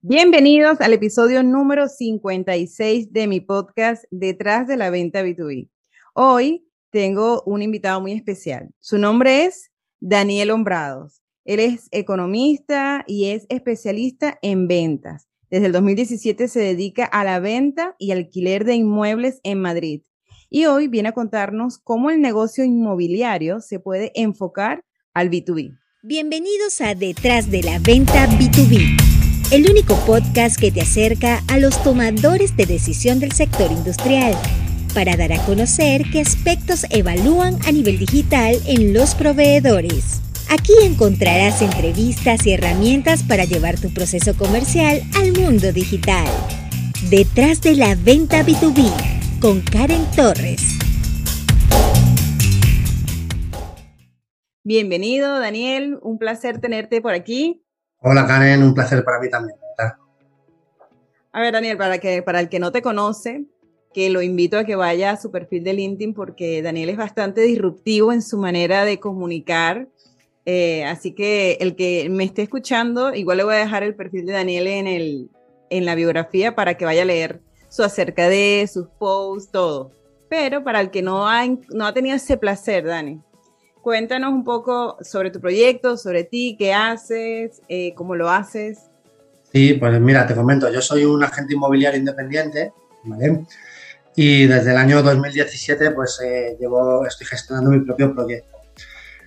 Bienvenidos 0.00 0.80
al 0.80 0.92
episodio 0.92 1.42
número 1.42 1.88
56 1.88 3.12
de 3.12 3.26
mi 3.26 3.40
podcast 3.40 4.04
Detrás 4.12 4.68
de 4.68 4.76
la 4.76 4.90
Venta 4.90 5.24
B2B. 5.24 5.70
Hoy 6.14 6.68
tengo 6.90 7.42
un 7.46 7.62
invitado 7.62 8.00
muy 8.00 8.12
especial. 8.12 8.70
Su 8.78 8.96
nombre 8.96 9.44
es 9.44 9.72
Daniel 9.98 10.52
Hombrados. 10.52 11.20
Él 11.44 11.58
es 11.58 11.88
economista 11.90 13.02
y 13.08 13.30
es 13.30 13.46
especialista 13.48 14.38
en 14.40 14.68
ventas. 14.68 15.26
Desde 15.50 15.66
el 15.66 15.72
2017 15.72 16.46
se 16.46 16.60
dedica 16.60 17.04
a 17.04 17.24
la 17.24 17.40
venta 17.40 17.96
y 17.98 18.12
alquiler 18.12 18.64
de 18.64 18.76
inmuebles 18.76 19.40
en 19.42 19.60
Madrid. 19.60 20.02
Y 20.48 20.66
hoy 20.66 20.86
viene 20.86 21.08
a 21.08 21.12
contarnos 21.12 21.78
cómo 21.78 22.10
el 22.10 22.20
negocio 22.20 22.62
inmobiliario 22.62 23.60
se 23.60 23.80
puede 23.80 24.12
enfocar 24.14 24.84
al 25.12 25.28
B2B. 25.28 25.76
Bienvenidos 26.04 26.80
a 26.82 26.94
Detrás 26.94 27.50
de 27.50 27.64
la 27.64 27.80
Venta 27.80 28.28
B2B 28.28 29.07
el 29.50 29.70
único 29.70 29.94
podcast 30.04 30.60
que 30.60 30.70
te 30.70 30.82
acerca 30.82 31.42
a 31.48 31.58
los 31.58 31.82
tomadores 31.82 32.54
de 32.54 32.66
decisión 32.66 33.18
del 33.18 33.32
sector 33.32 33.72
industrial, 33.72 34.34
para 34.92 35.16
dar 35.16 35.32
a 35.32 35.42
conocer 35.46 36.02
qué 36.12 36.20
aspectos 36.20 36.84
evalúan 36.90 37.56
a 37.66 37.72
nivel 37.72 37.98
digital 37.98 38.56
en 38.66 38.92
los 38.92 39.14
proveedores. 39.14 40.20
Aquí 40.50 40.72
encontrarás 40.82 41.62
entrevistas 41.62 42.46
y 42.46 42.52
herramientas 42.52 43.22
para 43.22 43.46
llevar 43.46 43.80
tu 43.80 43.92
proceso 43.92 44.36
comercial 44.36 45.00
al 45.16 45.32
mundo 45.32 45.72
digital. 45.72 46.28
Detrás 47.08 47.62
de 47.62 47.74
la 47.74 47.94
venta 47.94 48.44
B2B, 48.44 49.40
con 49.40 49.62
Karen 49.62 50.04
Torres. 50.14 50.60
Bienvenido, 54.62 55.38
Daniel. 55.38 55.98
Un 56.02 56.18
placer 56.18 56.60
tenerte 56.60 57.00
por 57.00 57.14
aquí. 57.14 57.62
Hola 58.00 58.26
Karen, 58.26 58.62
un 58.62 58.74
placer 58.74 59.02
para 59.04 59.18
mí 59.20 59.28
también. 59.28 59.58
A 61.32 61.40
ver, 61.40 61.52
Daniel, 61.52 61.76
para, 61.76 61.98
que, 61.98 62.22
para 62.22 62.40
el 62.40 62.48
que 62.48 62.58
no 62.58 62.72
te 62.72 62.80
conoce, 62.80 63.44
que 63.92 64.10
lo 64.10 64.22
invito 64.22 64.58
a 64.58 64.64
que 64.64 64.76
vaya 64.76 65.10
a 65.10 65.16
su 65.16 65.30
perfil 65.30 65.64
de 65.64 65.72
LinkedIn 65.72 66.14
porque 66.14 66.62
Daniel 66.62 66.88
es 66.90 66.96
bastante 66.96 67.42
disruptivo 67.42 68.12
en 68.12 68.22
su 68.22 68.38
manera 68.38 68.84
de 68.84 68.98
comunicar. 68.98 69.88
Eh, 70.46 70.84
así 70.84 71.12
que 71.12 71.58
el 71.60 71.76
que 71.76 72.08
me 72.10 72.24
esté 72.24 72.42
escuchando, 72.42 73.14
igual 73.14 73.38
le 73.38 73.44
voy 73.44 73.54
a 73.54 73.58
dejar 73.58 73.82
el 73.82 73.94
perfil 73.94 74.26
de 74.26 74.32
Daniel 74.32 74.66
en, 74.66 74.86
el, 74.86 75.30
en 75.68 75.84
la 75.84 75.94
biografía 75.94 76.54
para 76.54 76.74
que 76.74 76.84
vaya 76.84 77.02
a 77.02 77.06
leer 77.06 77.42
su 77.68 77.82
acerca 77.82 78.28
de, 78.28 78.68
sus 78.72 78.86
posts, 78.98 79.50
todo. 79.50 79.92
Pero 80.28 80.64
para 80.64 80.80
el 80.80 80.90
que 80.90 81.02
no 81.02 81.28
ha, 81.28 81.44
no 81.46 81.86
ha 81.86 81.92
tenido 81.92 82.16
ese 82.16 82.36
placer, 82.36 82.84
Dani, 82.84 83.20
cuéntanos 83.88 84.34
un 84.34 84.44
poco 84.44 84.98
sobre 85.00 85.30
tu 85.30 85.40
proyecto, 85.40 85.96
sobre 85.96 86.24
ti, 86.24 86.56
qué 86.58 86.74
haces, 86.74 87.62
eh, 87.70 87.94
cómo 87.94 88.16
lo 88.16 88.28
haces. 88.28 88.80
Sí, 89.50 89.72
pues 89.80 89.98
mira, 89.98 90.26
te 90.26 90.34
comento, 90.34 90.70
yo 90.70 90.82
soy 90.82 91.06
un 91.06 91.24
agente 91.24 91.54
inmobiliario 91.54 91.98
independiente, 91.98 92.74
¿vale? 93.04 93.46
Y 94.14 94.46
desde 94.46 94.72
el 94.72 94.76
año 94.76 95.02
2017 95.02 95.92
pues 95.92 96.20
eh, 96.22 96.54
llevo, 96.60 97.06
estoy 97.06 97.28
gestionando 97.28 97.70
mi 97.70 97.80
propio 97.80 98.14
proyecto. 98.14 98.58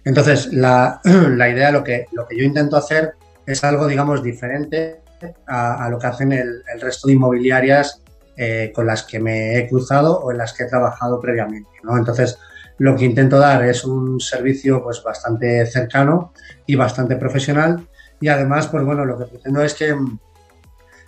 Entonces, 0.06 0.53
la, 0.53 1.02
idea, 1.03 1.72
lo 1.72 1.84
que, 1.84 2.06
lo 2.12 2.28
que 2.28 2.38
yo 2.38 2.44
intento 2.44 2.78
hacer 2.78 3.14
es 3.48 3.64
algo, 3.64 3.88
digamos, 3.88 4.22
diferente 4.22 5.02
a, 5.48 5.90
lo 5.90 5.98
que 5.98 6.06
hacen 6.06 6.34
el, 6.34 6.62
resto 6.80 7.08
de 7.08 7.14
inmobiliarias 7.14 8.03
eh, 8.38 8.72
con 8.75 8.86
las 8.86 9.02
que 9.02 9.20
me 9.20 9.58
he 9.58 9.68
cruzado 9.68 10.20
o 10.20 10.31
en 10.31 10.38
las 10.38 10.53
que 10.53 10.66
he 10.66 10.68
trabajado 10.68 11.20
previamente, 11.20 11.72
¿no? 11.81 11.98
Entonces, 11.98 12.38
lo 12.77 12.95
que 12.95 13.05
intento 13.05 13.39
dar 13.39 13.64
es 13.64 13.83
un 13.83 14.19
servicio 14.19 14.83
pues 14.83 15.03
bastante 15.03 15.66
cercano 15.66 16.33
y 16.66 16.75
bastante 16.75 17.16
profesional. 17.16 17.88
Y 18.19 18.28
además 18.28 18.67
pues 18.67 18.83
bueno 18.83 19.05
lo 19.05 19.17
que 19.17 19.25
pretendo 19.25 19.61
es 19.61 19.73
que, 19.73 19.95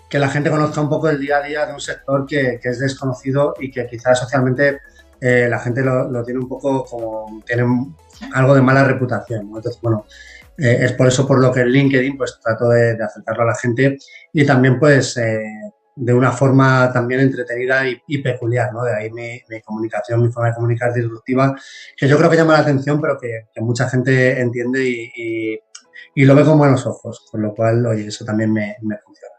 que 0.09 0.19
la 0.19 0.29
gente 0.29 0.49
conozca 0.49 0.81
un 0.81 0.89
poco 0.89 1.09
el 1.09 1.19
día 1.19 1.37
a 1.37 1.43
día 1.43 1.65
de 1.65 1.73
un 1.73 1.81
sector 1.81 2.25
que, 2.25 2.59
es 2.61 2.79
desconocido 2.79 3.55
y 3.59 3.71
que 3.71 3.87
quizás 3.87 4.19
socialmente 4.19 4.79
eh, 5.21 5.47
la 5.49 5.59
gente 5.59 5.81
lo, 5.83 6.23
tiene 6.23 6.39
un 6.39 6.49
poco 6.49 6.83
como 6.85 7.41
tiene 7.45 7.63
algo 8.33 8.55
de 8.55 8.61
mala 8.61 8.83
reputación 8.83 9.41
entonces 9.41 9.79
bueno 9.81 10.05
eh, 10.57 10.79
es 10.81 10.91
por 10.93 11.07
eso 11.07 11.27
por 11.27 11.39
lo 11.39 11.51
que 11.51 11.61
en 11.61 11.69
LinkedIn 11.69 12.17
pues 12.17 12.39
trato 12.41 12.69
de, 12.69 12.97
acercarlo 13.03 13.43
a 13.43 13.47
la 13.47 13.55
gente. 13.55 13.97
Y 14.31 14.45
también 14.45 14.79
pues 14.79 15.17
eh, 15.17 15.43
de 15.95 16.13
una 16.13 16.31
forma 16.31 16.91
también 16.91 17.21
entretenida 17.21 17.83
y, 18.07 18.17
peculiar, 18.19 18.73
¿no? 18.73 18.83
De 18.83 18.95
ahí 18.95 19.11
mi, 19.11 19.41
comunicación, 19.61 20.21
mi 20.21 20.31
forma 20.31 20.49
de 20.49 20.55
comunicar 20.55 20.93
disruptiva, 20.93 21.55
que 21.95 22.07
yo 22.07 22.17
creo 22.17 22.29
que 22.29 22.37
llama 22.37 22.53
la 22.53 22.59
atención, 22.59 22.99
pero 22.99 23.17
que, 23.19 23.45
mucha 23.61 23.89
gente 23.89 24.39
entiende 24.39 24.83
y, 24.83 25.59
lo 26.15 26.35
ve 26.35 26.43
con 26.43 26.57
buenos 26.57 26.85
ojos, 26.85 27.25
con 27.31 27.41
lo 27.41 27.53
cual, 27.53 27.85
oye, 27.85 28.07
eso 28.07 28.25
también 28.25 28.51
me, 28.51 28.77
me 28.81 28.97
funciona. 28.97 29.33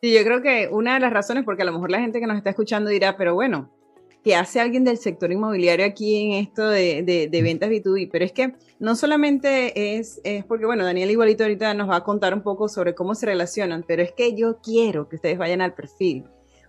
Sí, 0.00 0.12
yo 0.12 0.24
creo 0.24 0.42
que 0.42 0.68
una 0.70 0.94
de 0.94 1.00
las 1.00 1.12
razones, 1.12 1.44
porque 1.44 1.62
a 1.62 1.64
lo 1.64 1.72
mejor 1.72 1.90
la 1.90 2.00
gente 2.00 2.18
que 2.18 2.26
nos 2.26 2.36
está 2.36 2.50
escuchando 2.50 2.90
dirá, 2.90 3.16
pero 3.16 3.34
bueno, 3.34 3.70
que 4.22 4.36
hace 4.36 4.60
alguien 4.60 4.84
del 4.84 4.98
sector 4.98 5.32
inmobiliario 5.32 5.84
aquí 5.84 6.24
en 6.24 6.32
esto 6.32 6.68
de, 6.68 7.02
de, 7.02 7.42
ventas 7.42 7.70
B2B, 7.70 8.08
pero 8.10 8.24
es 8.24 8.32
que 8.32 8.54
no 8.78 8.94
solamente 8.94 9.96
es, 9.98 10.20
es, 10.22 10.44
porque, 10.44 10.64
bueno, 10.64 10.84
Daniel 10.84 11.10
igualito 11.10 11.42
ahorita 11.42 11.74
nos 11.74 11.90
va 11.90 11.96
a 11.96 12.04
contar 12.04 12.32
un 12.32 12.42
poco 12.42 12.68
sobre 12.68 12.94
cómo 12.94 13.14
se 13.14 13.26
relacionan, 13.26 13.84
pero 13.86 14.02
es 14.02 14.12
que 14.12 14.34
yo 14.34 14.58
quiero 14.62 15.08
que 15.08 15.16
ustedes 15.16 15.38
vayan 15.38 15.60
al 15.60 15.74
perfil, 15.74 16.24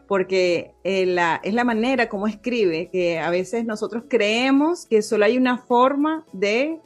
porque 0.08 0.72
eh, 0.84 1.06
la, 1.06 1.40
es 1.44 1.54
la 1.54 1.64
manera 1.64 2.10
como 2.10 2.28
escribe, 2.28 2.90
que 2.92 3.20
a 3.20 3.30
veces 3.30 3.66
nosotros 3.66 4.06
creemos 4.08 4.88
que 4.88 5.04
solo 5.04 5.26
hay 5.26 5.38
una 5.38 5.60
forma 5.60 6.26
de, 6.34 6.80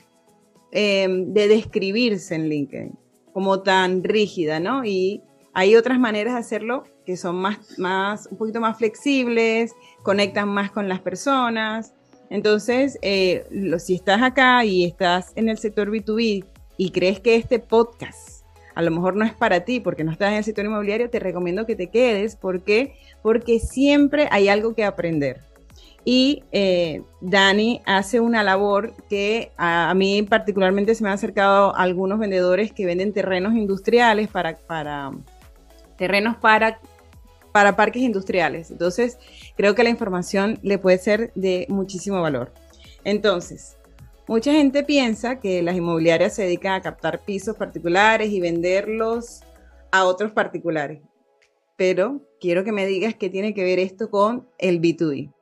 em, 0.72 1.34
de 1.34 1.48
describirse 1.48 2.36
en 2.36 2.50
LinkedIn, 2.50 3.00
como 3.32 3.62
tan 3.62 4.04
rígida, 4.04 4.60
¿no? 4.60 4.84
Y 4.84 5.22
hay 5.54 5.78
otras 5.78 5.98
maneras 5.98 6.34
de 6.34 6.40
hacerlo 6.42 6.84
que 7.08 7.16
son 7.16 7.38
más, 7.38 7.80
más, 7.80 8.28
un 8.30 8.38
poquito 8.38 8.60
más 8.60 8.78
flexibles, 8.78 9.74
conectan 10.04 10.50
más 10.50 10.72
con 10.72 10.90
las 10.90 11.00
personas. 11.00 11.94
Entonces, 12.30 13.00
eh, 13.02 13.48
si 13.80 13.96
estás 13.96 14.22
acá 14.22 14.66
y 14.66 14.84
estás 14.84 15.32
en 15.38 15.48
el 15.48 15.58
sector 15.58 15.90
B2B 15.90 16.44
y 16.76 16.92
crees 16.92 17.22
que 17.22 17.38
este 17.38 17.60
podcast 17.60 18.44
a 18.76 18.82
lo 18.82 18.92
mejor 18.92 19.16
no 19.16 19.24
es 19.24 19.34
para 19.34 19.62
ti 19.62 19.80
porque 19.80 20.04
no 20.04 20.12
estás 20.12 20.32
en 20.32 20.36
el 20.36 20.44
sector 20.44 20.66
inmobiliario, 20.66 21.10
te 21.10 21.20
recomiendo 21.20 21.66
que 21.66 21.78
te 21.78 21.88
quedes. 21.88 22.36
¿Por 22.36 22.62
qué? 22.64 22.96
Porque 23.22 23.62
siempre 23.62 24.28
hay 24.30 24.50
algo 24.50 24.76
que 24.76 24.84
aprender. 24.84 25.40
Y 26.04 26.44
eh, 26.52 27.04
Dani 27.22 27.82
hace 27.86 28.20
una 28.20 28.44
labor 28.44 28.94
que 29.10 29.54
a, 29.56 29.94
mí 29.94 30.24
particularmente 30.24 30.94
se 30.94 31.04
me 31.04 31.10
han 31.10 31.16
acercado 31.16 31.74
algunos 31.74 32.20
vendedores 32.20 32.74
que 32.74 32.86
venden 32.86 33.14
terrenos 33.14 33.54
industriales 33.54 34.28
para, 34.28 34.58
para 34.58 35.12
terrenos 35.98 36.38
para 36.38 36.80
para 37.58 37.76
parques 37.76 38.04
industriales. 38.04 38.70
Entonces, 38.70 39.18
creo 39.56 39.74
que 39.74 39.84
la 39.84 39.90
información 39.90 40.60
le 40.62 40.78
puede 40.78 41.00
ser 41.00 41.32
de 41.34 41.66
muchísimo 41.70 42.22
valor. 42.22 42.54
Entonces, 43.04 43.78
mucha 44.28 44.52
gente 44.52 44.84
piensa 44.84 45.40
que 45.40 45.64
las 45.64 45.76
inmobiliarias 45.76 46.36
se 46.36 46.44
dedican 46.44 46.74
a 46.74 46.84
captar 46.84 47.26
pisos 47.26 47.56
particulares 47.58 48.30
y 48.30 48.40
venderlos 48.40 49.42
a 49.92 50.06
otros 50.06 50.34
particulares. 50.34 51.02
Pero 51.78 52.22
quiero 52.40 52.64
que 52.64 52.72
me 52.72 52.86
digas 52.86 53.16
qué 53.16 53.28
tiene 53.28 53.56
que 53.56 53.64
ver 53.64 53.80
esto 53.80 54.12
con 54.12 54.48
el 54.60 54.80
B2B. 54.80 55.34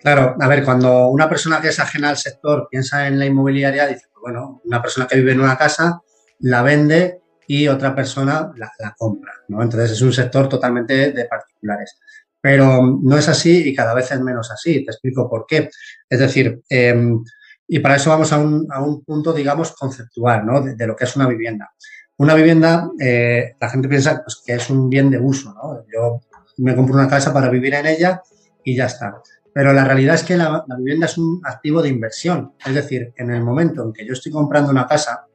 Claro, 0.00 0.36
a 0.38 0.48
ver, 0.48 0.66
cuando 0.66 1.06
una 1.06 1.30
persona 1.30 1.62
que 1.62 1.68
es 1.68 1.80
ajena 1.80 2.10
al 2.10 2.18
sector 2.18 2.68
piensa 2.70 3.06
en 3.06 3.18
la 3.18 3.24
inmobiliaria, 3.24 3.86
dice, 3.86 4.04
pues 4.12 4.20
bueno, 4.20 4.60
una 4.66 4.82
persona 4.82 5.06
que 5.06 5.16
vive 5.16 5.32
en 5.32 5.40
una 5.40 5.56
casa 5.56 6.02
la 6.40 6.60
vende 6.60 7.22
y 7.52 7.66
otra 7.66 7.96
persona 7.96 8.52
la, 8.56 8.94
compra, 8.96 9.32
¿no? 9.48 9.60
Entonces 9.60 9.90
es 9.90 10.02
un 10.02 10.12
sector 10.12 10.48
totalmente 10.48 11.10
de 11.10 11.24
particulares. 11.24 11.98
Pero 12.40 13.00
no 13.02 13.18
es 13.18 13.28
así 13.28 13.68
y 13.68 13.74
cada 13.74 13.92
vez 13.92 14.12
es 14.12 14.20
menos 14.20 14.52
así. 14.52 14.84
Te 14.84 14.92
explico 14.92 15.28
por 15.28 15.46
qué. 15.48 15.68
Es 16.08 16.20
decir, 16.20 16.62
em, 16.68 17.24
y 17.66 17.80
para 17.80 17.96
eso 17.96 18.10
vamos 18.10 18.32
a 18.32 18.38
un, 18.38 18.68
a 18.70 18.80
un 18.80 19.02
punto, 19.02 19.32
digamos, 19.32 19.72
conceptual, 19.72 20.46
¿no? 20.46 20.60
De, 20.60 20.86
lo 20.86 20.94
que 20.94 21.02
es 21.02 21.16
una 21.16 21.26
vivienda. 21.26 21.72
Una 22.18 22.36
vivienda, 22.36 22.88
eh, 23.00 23.56
la 23.60 23.68
gente 23.68 23.88
piensa 23.88 24.22
pues, 24.22 24.40
que 24.46 24.52
es 24.52 24.70
un 24.70 24.88
bien 24.88 25.10
de 25.10 25.18
uso. 25.18 25.52
Yo 25.92 26.20
me 26.58 26.76
compro 26.76 26.94
una 26.94 27.08
casa 27.08 27.34
para 27.34 27.48
vivir 27.48 27.74
en 27.74 27.86
ella 27.86 28.22
y 28.62 28.76
ya 28.76 28.86
está. 28.86 29.20
Pero 29.52 29.72
la 29.72 29.84
realidad 29.84 30.14
es 30.14 30.22
que 30.22 30.36
la, 30.36 30.64
vivienda 30.78 31.06
es 31.06 31.18
un 31.18 31.40
activo 31.44 31.82
de 31.82 31.88
inversión. 31.88 32.52
Es 32.64 32.76
decir, 32.76 33.12
en 33.16 33.32
el 33.32 33.42
momento 33.42 33.82
en 33.82 33.92
que 33.92 34.06
yo 34.06 34.12
estoy 34.12 34.30
comprando 34.30 34.70
una 34.70 34.86
casa, 34.86 35.26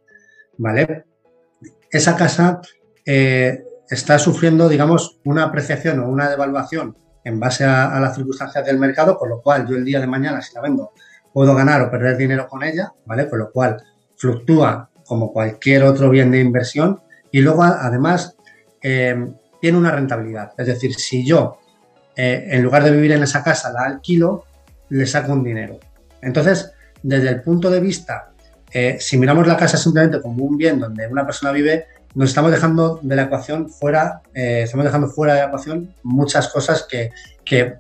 ¿vale? 0.57 1.07
Esa 1.91 2.15
casa 2.15 2.61
eh, 3.05 3.63
está 3.89 4.19
sufriendo, 4.19 4.67
digamos, 4.69 5.19
una 5.25 5.43
apreciación 5.43 5.99
o 5.99 6.09
una 6.09 6.29
devaluación 6.29 6.97
en 7.23 7.39
base 7.39 7.63
a, 7.63 7.99
las 7.99 8.15
circunstancias 8.15 8.65
del 8.65 8.77
mercado, 8.77 9.17
con 9.17 9.29
lo 9.29 9.41
cual 9.41 9.67
yo 9.67 9.75
el 9.75 9.85
día 9.85 9.99
de 9.99 10.07
mañana, 10.07 10.41
si 10.41 10.53
la 10.53 10.61
vendo, 10.61 10.91
puedo 11.33 11.55
ganar 11.55 11.81
o 11.81 11.91
perder 11.91 12.17
dinero 12.17 12.47
con 12.47 12.63
ella, 12.63 12.93
¿vale? 13.05 13.27
Con 13.27 13.39
lo 13.39 13.51
cual 13.51 13.81
fluctúa 14.15 14.89
como 15.05 15.33
cualquier 15.33 15.83
otro 15.83 16.09
bien 16.09 16.31
de 16.31 16.39
inversión 16.39 17.01
y 17.31 17.41
luego 17.41 17.63
además 17.63 18.37
eh, 18.81 19.33
tiene 19.59 19.77
una 19.77 19.91
rentabilidad. 19.91 20.53
Es 20.57 20.67
decir, 20.67 20.93
si 20.93 21.25
yo 21.25 21.59
eh, 22.15 22.47
en 22.51 22.63
lugar 22.63 22.83
de 22.83 22.91
vivir 22.91 23.11
en 23.11 23.23
esa 23.23 23.43
casa 23.43 23.71
la 23.71 23.83
alquilo, 23.83 24.45
le 24.89 25.05
saco 25.05 25.33
un 25.33 25.43
dinero. 25.43 25.79
Entonces, 26.21 26.71
desde 27.03 27.29
el 27.29 27.41
punto 27.41 27.69
de 27.69 27.79
vista 27.79 28.31
eh, 28.77 28.97
si 28.99 29.17
miramos 29.17 29.47
la 29.47 29.55
casa 29.55 29.77
simplemente 29.77 30.19
como 30.21 30.43
un 30.43 30.57
bien 30.57 30.81
donde 30.81 31.07
una 31.07 31.25
persona 31.25 31.53
vive, 31.53 31.85
nos 32.13 32.27
estamos 32.27 32.51
dejando 32.51 32.99
de 33.01 33.15
la 33.15 33.21
ecuación 33.21 33.69
fuera, 33.69 34.21
eh, 34.33 34.63
estamos 34.63 34.83
dejando 34.83 35.07
fuera 35.07 35.33
de 35.33 35.39
la 35.39 35.45
ecuación 35.45 35.95
muchas 36.03 36.49
cosas 36.49 36.85
que, 36.85 37.09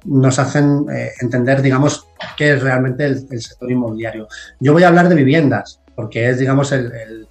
nos 0.05 0.39
hacen 0.39 0.85
eh, 0.89 1.11
entender, 1.19 1.61
digamos, 1.61 2.07
qué 2.37 2.53
es 2.53 2.63
realmente 2.63 3.03
el, 3.03 3.41
sector 3.41 3.69
inmobiliario. 3.69 4.29
Yo 4.61 4.71
voy 4.71 4.83
a 4.83 4.87
hablar 4.87 5.09
de 5.09 5.15
viviendas, 5.15 5.81
porque 5.95 6.29
es, 6.29 6.39
digamos, 6.39 6.69
que, 6.69 7.25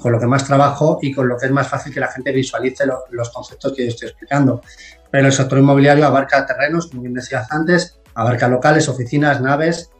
con 0.00 0.10
lo 0.10 0.18
que 0.18 0.26
más 0.26 0.44
trabajo 0.44 0.98
y 1.00 1.12
con 1.12 1.28
lo 1.28 1.36
que 1.36 1.46
es 1.46 1.52
más 1.52 1.68
fácil 1.68 1.94
que 1.94 2.00
la 2.00 2.08
gente 2.08 2.32
visualice 2.32 2.86
los 3.10 3.30
conceptos 3.30 3.72
que 3.72 3.84
yo 3.84 3.90
estoy 3.90 4.08
explicando. 4.08 4.62
Pero 5.12 5.28
el 5.28 5.32
sector 5.32 5.60
inmobiliario 5.60 6.04
abarca 6.04 6.44
terrenos, 6.44 6.88
como 6.88 7.02
bien 7.02 7.14
decías 7.14 7.46
antes, 7.52 8.00
abarca 8.14 8.48
locales, 8.48 8.88
oficinas, 8.88 9.40
naves. 9.40 9.90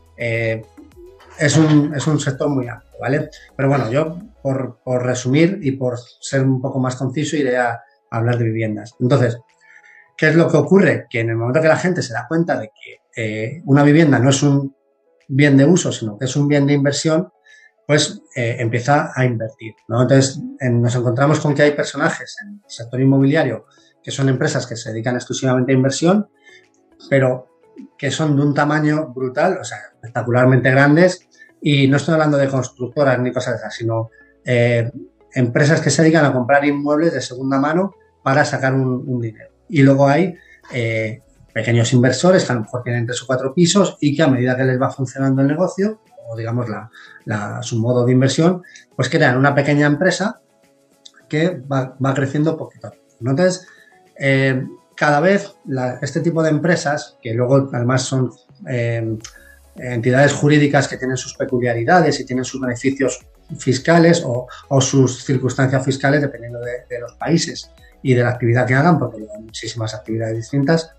Es, 1.43 1.57
un, 1.57 1.95
es 1.95 2.07
un 2.07 2.21
sector 2.21 2.49
muy 2.49 2.69
amplio, 2.69 2.93
¿vale? 3.01 3.31
Pero 3.57 3.69
bueno, 3.69 3.91
yo 3.91 4.19
por, 4.43 4.79
resumir 5.03 5.59
y 5.63 5.73
por 5.73 5.99
ser 6.21 6.43
un 6.43 6.61
poco 6.61 6.79
más 6.79 6.97
conciso, 6.97 7.37
iré 7.37 7.57
a, 7.59 7.83
hablar 8.11 8.37
de 8.37 8.45
viviendas. 8.45 8.95
Entonces, 9.01 9.39
¿qué 10.19 10.29
es 10.29 10.35
lo 10.35 10.47
que 10.47 10.59
ocurre? 10.59 11.07
Que 11.09 11.21
en 11.21 11.31
el 11.31 11.37
momento 11.37 11.63
que 11.63 11.69
la 11.69 11.79
gente 11.79 12.03
se 12.03 12.13
da 12.13 12.27
cuenta 12.29 12.59
de 12.59 12.69
que 12.69 13.01
eh, 13.17 13.63
una 13.65 13.83
vivienda 13.83 14.19
no 14.19 14.29
es 14.29 14.43
un 14.43 14.77
bien 15.29 15.57
de 15.57 15.65
uso, 15.65 15.91
sino 15.93 16.19
que 16.19 16.27
es 16.27 16.37
un 16.37 16.47
bien 16.47 16.67
de 16.67 16.75
inversión, 16.75 17.33
pues 17.87 18.21
eh, 18.37 18.57
empieza 18.59 19.13
a 19.15 19.25
invertir. 19.25 19.75
Entonces, 19.89 20.39
nos 20.61 20.95
encontramos 20.95 21.41
con 21.41 21.55
que 21.55 21.63
hay 21.63 21.73
personajes 21.73 22.37
en 22.43 22.61
el 22.63 22.71
sector 22.71 23.01
inmobiliario 23.01 23.65
que 24.03 24.11
son 24.11 24.29
empresas 24.29 24.67
que 24.67 24.77
se 24.77 24.91
dedican 24.91 25.15
exclusivamente 25.15 25.73
a 25.73 25.77
inversión, 25.77 26.29
pero 27.09 27.47
que 27.97 28.11
son 28.11 28.37
de 28.37 28.43
un 28.43 28.55
tamaño 28.55 29.13
brutal, 29.15 29.59
o 29.61 29.65
sea, 29.65 29.79
espectacularmente 29.95 30.71
grandes, 30.71 31.29
y 31.63 31.87
no 31.87 31.97
estoy 31.97 32.15
hablando 32.15 32.37
de 32.37 32.49
constructoras 32.49 33.19
ni 33.21 33.33
cosas 33.33 33.63
así, 33.63 33.79
sino 33.85 34.11
eh, 34.45 34.91
empresas 35.33 35.81
que 35.81 35.91
se 35.91 36.03
dedican 36.03 36.25
a 36.25 36.33
comprar 36.33 36.65
inmuebles 36.65 37.15
de 37.15 37.21
segunda 37.21 37.59
mano 37.59 37.95
para 38.23 38.45
sacar 38.45 38.75
un, 38.75 39.21
dinero. 39.21 39.51
Y 39.69 39.83
luego 39.83 40.09
hay 40.09 40.35
eh, 40.73 41.23
pequeños 41.55 41.93
inversores 41.93 42.45
que 42.45 42.53
a 42.53 42.57
lo 42.57 42.63
mejor 42.63 42.83
tienen 42.83 43.07
tres 43.07 43.23
o 43.23 43.27
cuatro 43.27 43.55
pisos 43.55 43.97
y 44.01 44.15
que 44.17 44.25
a 44.25 44.29
medida 44.29 44.57
que 44.57 44.65
les 44.65 44.81
va 44.81 44.91
funcionando 44.91 45.41
el 45.41 45.49
negocio, 45.49 46.01
o 46.29 46.37
digamos 46.37 46.67
su 47.61 47.79
modo 47.79 48.05
de 48.05 48.13
inversión, 48.13 48.63
pues 48.97 49.09
crean 49.09 49.39
una 49.39 49.55
pequeña 49.55 49.87
empresa 49.87 50.41
que 51.29 51.61
va, 51.61 51.97
creciendo 52.15 52.57
poquito 52.57 52.89
a 52.89 52.91
poco. 52.91 53.03
Entonces, 53.21 53.69
eh, 54.19 54.67
cada 54.97 55.21
vez 55.21 55.55
este 56.03 56.21
tipo 56.21 56.43
de 56.43 56.51
empresas, 56.51 57.19
que 57.23 57.35
luego 57.35 57.71
además 57.73 58.03
son 58.03 58.33
entidades 59.77 60.33
jurídicas 60.33 60.89
que 60.89 60.97
tienen 60.97 61.17
sus 61.17 61.35
peculiaridades 61.35 62.21
y 62.21 62.25
tienen 62.25 62.45
sus 62.45 62.61
beneficios 62.61 63.21
fiscales 63.59 64.23
o, 64.25 64.49
sus 64.81 65.25
circunstancias 65.25 65.85
fiscales 65.85 66.21
dependiendo 66.21 66.61
de, 66.61 67.01
los 67.01 67.15
países 67.15 67.71
y 68.03 68.15
de 68.15 68.23
la 68.23 68.31
actividad 68.31 68.67
que 68.67 68.75
hagan, 68.75 68.99
porque 68.99 69.19
hay 69.19 69.43
muchísimas 69.43 69.95
actividades 69.95 70.37
distintas, 70.37 70.93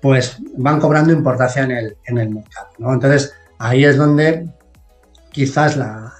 pues 0.00 0.36
van 0.56 0.80
cobrando 0.80 1.12
importancia 1.12 1.62
en 1.62 1.70
el, 1.70 1.96
en 2.06 2.18
el 2.18 2.30
mercado. 2.30 2.68
Entonces, 2.78 3.32
ahí 3.58 3.84
es 3.84 3.96
donde 3.96 4.48
quizás 5.30 5.76
la, 5.76 6.12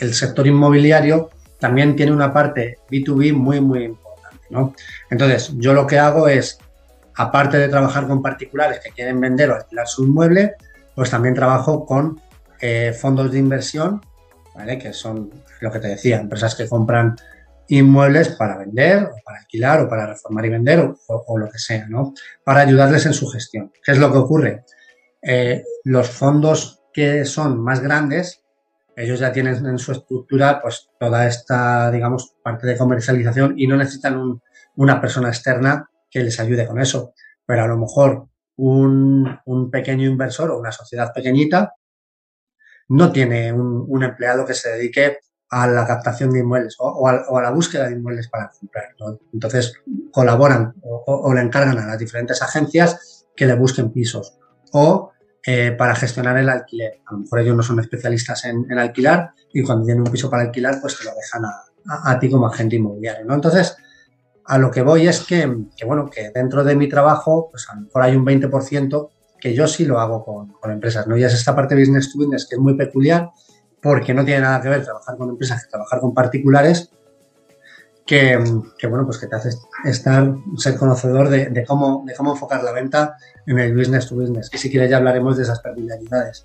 el 0.00 0.14
sector 0.14 0.46
inmobiliario 0.46 1.30
también 1.58 1.94
tiene 1.94 2.12
una 2.12 2.32
parte 2.32 2.78
B2B 2.90 3.32
muy, 3.34 3.60
muy 3.60 3.84
importante. 3.84 4.46
¿no? 4.50 4.74
Entonces, 5.10 5.52
yo 5.56 5.72
lo 5.74 5.86
que 5.86 5.98
hago 5.98 6.26
es, 6.28 6.58
aparte 7.14 7.58
de 7.58 7.68
trabajar 7.68 8.08
con 8.08 8.22
particulares 8.22 8.80
que 8.82 8.90
quieren 8.90 9.20
vender 9.20 9.50
o 9.50 9.56
alquilar 9.56 9.86
su 9.86 10.04
inmueble, 10.04 10.56
pues 11.00 11.08
también 11.08 11.34
trabajo 11.34 11.86
con 11.86 12.20
eh, 12.60 12.92
fondos 12.92 13.32
de 13.32 13.38
inversión 13.38 14.02
que 14.78 14.92
son 14.92 15.32
lo 15.62 15.72
que 15.72 15.78
te 15.78 15.88
decía, 15.88 16.20
empresas 16.20 16.54
que 16.54 16.68
compran 16.68 17.16
inmuebles 17.68 18.28
para 18.28 18.58
vender 18.58 19.04
o 19.04 19.16
para 19.24 19.38
alquilar 19.38 19.80
o 19.80 19.88
para 19.88 20.04
reformar 20.04 20.44
y 20.44 20.50
vender 20.50 20.92
o, 21.08 21.38
lo 21.38 21.48
que 21.48 21.58
sea, 21.58 21.86
¿no? 21.88 22.12
Para 22.44 22.60
ayudarles 22.60 23.06
en 23.06 23.14
su 23.14 23.26
gestión. 23.28 23.72
¿Qué 23.82 23.92
es 23.92 23.98
lo 23.98 24.12
que 24.12 24.18
ocurre? 24.18 24.64
Eh, 25.22 25.64
los 25.84 26.10
fondos 26.10 26.82
que 26.92 27.24
son 27.24 27.58
más 27.58 27.80
grandes, 27.80 28.42
ellos 28.94 29.20
ya 29.20 29.32
tienen 29.32 29.64
en 29.64 29.78
su 29.78 29.92
estructura 29.92 30.60
pues 30.60 30.90
toda 31.00 31.26
esta, 31.26 31.90
digamos, 31.90 32.34
parte 32.42 32.66
de 32.66 32.76
comercialización 32.76 33.54
y 33.56 33.66
no 33.66 33.78
necesitan 33.78 34.38
una 34.76 35.00
persona 35.00 35.30
externa 35.30 35.88
que 36.10 36.22
les 36.22 36.38
ayude 36.38 36.66
con 36.66 36.78
eso. 36.78 37.14
Pero 37.46 37.64
a 37.64 37.68
lo 37.68 37.78
mejor 37.78 38.28
un, 38.60 39.70
pequeño 39.70 40.08
inversor 40.08 40.50
o 40.50 40.58
una 40.58 40.72
sociedad 40.72 41.12
pequeñita 41.12 41.74
no 42.88 43.12
tiene 43.12 43.52
un, 43.52 44.02
empleado 44.02 44.44
que 44.44 44.54
se 44.54 44.70
dedique 44.70 45.18
a 45.48 45.66
la 45.66 45.86
captación 45.86 46.30
de 46.30 46.40
inmuebles 46.40 46.76
o, 46.78 47.08
a, 47.08 47.42
la 47.42 47.50
búsqueda 47.50 47.88
de 47.88 47.94
inmuebles 47.94 48.28
para 48.28 48.50
comprar. 48.50 48.84
Entonces 49.32 49.74
colaboran 50.12 50.74
o, 50.82 51.32
le 51.34 51.40
encargan 51.40 51.78
a 51.78 51.86
las 51.86 51.98
diferentes 51.98 52.42
agencias 52.42 53.26
que 53.34 53.46
le 53.46 53.54
busquen 53.54 53.92
pisos 53.92 54.38
o 54.72 55.12
eh, 55.46 55.72
para 55.72 55.94
gestionar 55.94 56.36
el 56.36 56.48
alquiler. 56.48 57.00
A 57.06 57.12
lo 57.12 57.20
mejor 57.20 57.40
ellos 57.40 57.56
no 57.56 57.62
son 57.62 57.80
especialistas 57.80 58.44
en, 58.44 58.78
alquilar 58.78 59.32
y 59.52 59.62
cuando 59.62 59.86
tienen 59.86 60.02
un 60.02 60.12
piso 60.12 60.28
para 60.28 60.42
alquilar, 60.42 60.80
pues 60.80 60.98
te 60.98 61.04
lo 61.04 61.12
dejan 61.14 61.44
a, 61.44 62.18
ti 62.18 62.30
como 62.30 62.46
agente 62.46 62.76
inmobiliario. 62.76 63.24
¿no? 63.24 63.34
Entonces, 63.34 63.76
a 64.50 64.58
lo 64.58 64.72
que 64.72 64.82
voy 64.82 65.06
es 65.06 65.20
que, 65.20 65.46
bueno, 65.86 66.10
que 66.10 66.30
dentro 66.34 66.64
de 66.64 66.74
mi 66.74 66.88
trabajo, 66.88 67.50
pues 67.52 67.68
a 67.70 67.76
lo 67.76 67.82
mejor 67.82 68.02
hay 68.02 68.16
un 68.16 68.26
20% 68.26 69.08
que 69.38 69.54
yo 69.54 69.68
sí 69.68 69.84
lo 69.84 70.00
hago 70.00 70.24
con, 70.24 70.72
empresas, 70.72 71.06
¿no? 71.06 71.16
Y 71.16 71.22
es 71.22 71.32
esta 71.32 71.54
parte 71.54 71.76
business 71.76 72.12
to 72.12 72.18
business 72.18 72.48
que 72.48 72.56
es 72.56 72.60
muy 72.60 72.74
peculiar 72.74 73.30
porque 73.80 74.12
no 74.12 74.24
tiene 74.24 74.40
nada 74.40 74.60
que 74.60 74.68
ver 74.68 74.82
trabajar 74.82 75.16
con 75.16 75.28
empresas 75.28 75.62
que 75.62 75.70
trabajar 75.70 76.00
con 76.00 76.12
particulares, 76.12 76.90
que, 78.04 78.38
bueno, 78.88 79.06
pues 79.06 79.18
que 79.18 79.28
te 79.28 79.36
hace 79.36 79.50
estar, 79.84 80.34
ser 80.56 80.76
conocedor 80.76 81.28
de, 81.28 81.64
cómo, 81.64 82.02
de 82.04 82.16
cómo 82.16 82.32
enfocar 82.32 82.64
la 82.64 82.72
venta 82.72 83.14
en 83.46 83.56
el 83.56 83.72
business 83.72 84.08
to 84.08 84.16
business, 84.16 84.50
que 84.50 84.58
si 84.58 84.68
quieres 84.68 84.90
ya 84.90 84.96
hablaremos 84.96 85.36
de 85.36 85.44
esas 85.44 85.60
peculiaridades. 85.60 86.44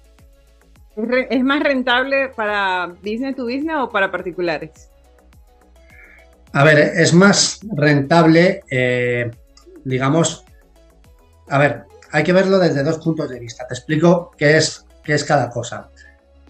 ¿Es 0.96 1.44
más 1.44 1.64
rentable 1.64 2.30
para 2.36 2.86
business 3.02 3.36
to 3.36 3.46
business 3.46 3.78
o 3.80 3.90
para 3.90 4.12
particulares? 4.12 4.92
A 6.56 6.64
ver, 6.64 6.80
es 6.80 7.14
más 7.14 7.60
rentable, 7.76 8.64
eh, 8.72 9.30
digamos, 9.84 10.46
a 11.50 11.58
ver, 11.58 11.84
hay 12.14 12.24
que 12.24 12.32
verlo 12.32 12.60
desde 12.60 12.82
dos 12.82 13.00
puntos 13.00 13.30
de 13.30 13.42
vista. 13.42 13.68
Te 13.68 13.74
explico 13.74 14.32
qué 14.38 14.56
es, 14.56 14.86
qué 15.04 15.16
es 15.16 15.26
cada 15.26 15.50
cosa. 15.50 15.90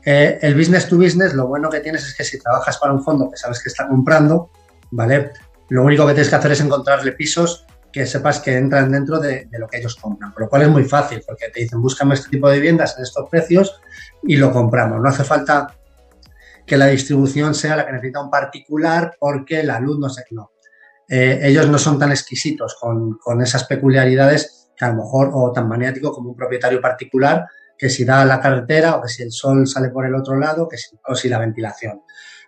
Eh, 0.05 0.37
el 0.43 0.53
business 0.53 0.87
to 0.87 0.97
business, 0.97 1.33
lo 1.33 1.47
bueno 1.47 1.71
que 1.71 1.79
tienes 1.79 2.07
es 2.07 2.15
que 2.15 2.23
si 2.23 2.37
trabajas 2.37 2.77
para 2.77 2.93
un 2.93 3.03
fondo 3.03 3.31
que 3.31 3.37
sabes 3.37 3.63
que 3.63 3.69
está 3.69 3.87
comprando, 3.87 4.51
¿vale? 4.91 5.31
Lo 5.69 5.83
único 5.83 6.05
que 6.05 6.13
tienes 6.13 6.29
que 6.29 6.35
hacer 6.35 6.51
es 6.51 6.61
encontrarle 6.61 7.13
pisos 7.13 7.65
que 7.91 8.05
sepas 8.05 8.39
que 8.39 8.55
entran 8.55 8.91
dentro 8.91 9.19
de, 9.19 9.47
lo 9.53 9.67
que 9.67 9.79
ellos 9.79 9.95
compran, 9.95 10.31
por 10.33 10.43
lo 10.43 10.49
cual 10.49 10.61
es 10.61 10.69
muy 10.69 10.83
fácil, 10.83 11.23
porque 11.25 11.49
te 11.49 11.61
dicen, 11.61 11.81
búscame 11.81 12.13
este 12.13 12.29
tipo 12.29 12.47
de 12.47 12.57
viviendas 12.57 12.95
en 12.95 13.05
estos 13.05 13.27
precios 13.27 13.81
y 14.21 14.35
lo 14.35 14.51
compramos. 14.51 15.01
No 15.01 15.09
hace 15.09 15.23
falta 15.23 15.73
que 16.65 16.77
la 16.77 16.87
distribución 16.87 17.53
sea 17.53 17.75
la 17.75 17.85
que 17.85 17.93
necesita 17.93 18.21
un 18.21 18.29
particular 18.29 19.15
porque 19.19 19.63
la 19.63 19.79
luz 19.79 19.99
no 19.99 20.09
sé, 20.09 20.23
no. 20.31 20.51
Eh, 21.07 21.39
ellos 21.43 21.69
no 21.69 21.77
son 21.77 21.99
tan 21.99 22.11
exquisitos 22.11 22.75
con, 22.79 23.17
con 23.17 23.41
esas 23.41 23.65
peculiaridades 23.65 24.71
que 24.75 24.85
a 24.85 24.89
lo 24.89 25.03
mejor, 25.03 25.29
o 25.33 25.51
tan 25.51 25.67
maniático 25.67 26.11
como 26.11 26.31
un 26.31 26.35
propietario 26.35 26.81
particular, 26.81 27.45
que 27.77 27.89
si 27.89 28.05
da 28.05 28.25
la 28.25 28.39
carretera 28.39 28.95
o 28.95 29.01
que 29.01 29.09
si 29.09 29.23
el 29.23 29.31
sol 29.31 29.67
sale 29.67 29.89
por 29.89 30.05
el 30.05 30.15
otro 30.15 30.37
lado, 30.37 30.67
que 30.67 30.77
o 31.07 31.15
si 31.15 31.29
la 31.29 31.39
ventilación. 31.39 32.01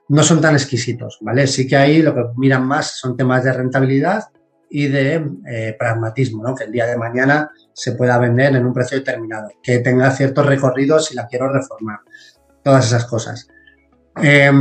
No 0.09 0.23
son 0.23 0.39
tan 0.39 0.55
exquisitos, 0.55 1.19
¿vale? 1.21 1.47
Sí 1.47 1.67
que 1.67 1.75
ahí 1.75 2.01
lo 2.01 2.13
que 2.13 2.23
miran 2.37 2.65
más 2.65 2.97
son 2.97 3.17
temas 3.17 3.43
de 3.43 3.53
rentabilidad 3.53 4.23
y 4.69 4.87
de 4.87 5.29
eh, 5.49 5.75
pragmatismo, 5.77 6.43
¿no? 6.43 6.55
Que 6.55 6.65
el 6.65 6.71
día 6.71 6.85
de 6.85 6.97
mañana 6.97 7.51
se 7.73 7.93
pueda 7.93 8.17
vender 8.17 8.55
en 8.55 8.65
un 8.65 8.73
precio 8.73 8.97
determinado, 8.97 9.49
que 9.61 9.79
tenga 9.79 10.09
ciertos 10.11 10.45
recorridos 10.45 11.07
si 11.07 11.15
la 11.15 11.27
quiero 11.27 11.51
reformar, 11.51 11.99
todas 12.63 12.87
esas 12.87 13.05
cosas. 13.05 13.47
Eh, 14.21 14.51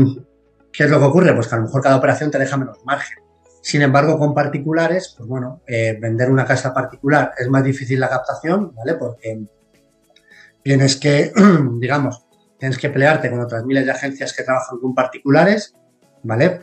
¿Qué 0.73 0.85
es 0.85 0.91
lo 0.91 0.99
que 0.99 1.05
ocurre? 1.07 1.35
Pues 1.35 1.49
que 1.49 1.55
a 1.55 1.59
lo 1.59 1.65
mejor 1.65 1.83
cada 1.83 1.97
operación 1.97 2.31
te 2.31 2.39
deja 2.39 2.57
menos 2.57 2.85
margen. 2.85 3.19
Sin 3.63 3.83
embargo, 3.83 4.19
con 4.19 4.35
particulares, 4.35 5.15
pues 5.17 5.29
bueno, 5.29 5.63
eh, 5.67 5.97
vender 6.01 6.31
una 6.31 6.45
casa 6.45 6.73
particular 6.75 7.33
es 7.39 7.49
más 7.49 7.65
difícil 7.65 7.99
la 7.99 8.09
captación, 8.09 8.75
¿vale? 8.75 8.95
Porque 8.95 9.41
tienes 10.63 10.97
que, 10.97 11.33
digamos, 11.81 12.27
tienes 12.59 12.79
que 12.79 12.91
pelearte 12.91 13.31
con 13.31 13.41
otras 13.41 13.65
miles 13.65 13.87
de 13.87 13.91
agencias 13.91 14.33
que 14.35 14.43
trabajan 14.43 14.79
con 14.79 14.95
particulares, 14.95 15.75
¿vale? 16.23 16.61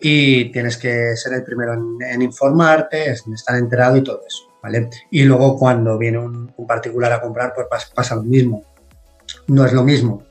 Y 0.00 0.50
tienes 0.50 0.78
que 0.78 1.14
ser 1.16 1.34
el 1.34 1.44
primero 1.44 1.74
en, 2.00 2.22
informarte, 2.22 3.04
en 3.04 3.34
estar 3.34 3.56
enterado 3.56 3.96
y 3.96 4.02
todo 4.02 4.22
eso, 4.26 4.44
¿vale? 4.62 4.88
Y 5.10 5.24
luego 5.24 5.58
cuando 5.58 5.98
viene 5.98 6.18
un, 6.18 6.54
particular 6.66 7.12
a 7.12 7.20
comprar, 7.20 7.52
pues 7.54 7.84
pasa, 7.94 8.16
lo 8.16 8.22
mismo. 8.22 8.64
No 9.48 9.64
es 9.64 9.72
lo 9.72 9.84
mismo 9.84 10.24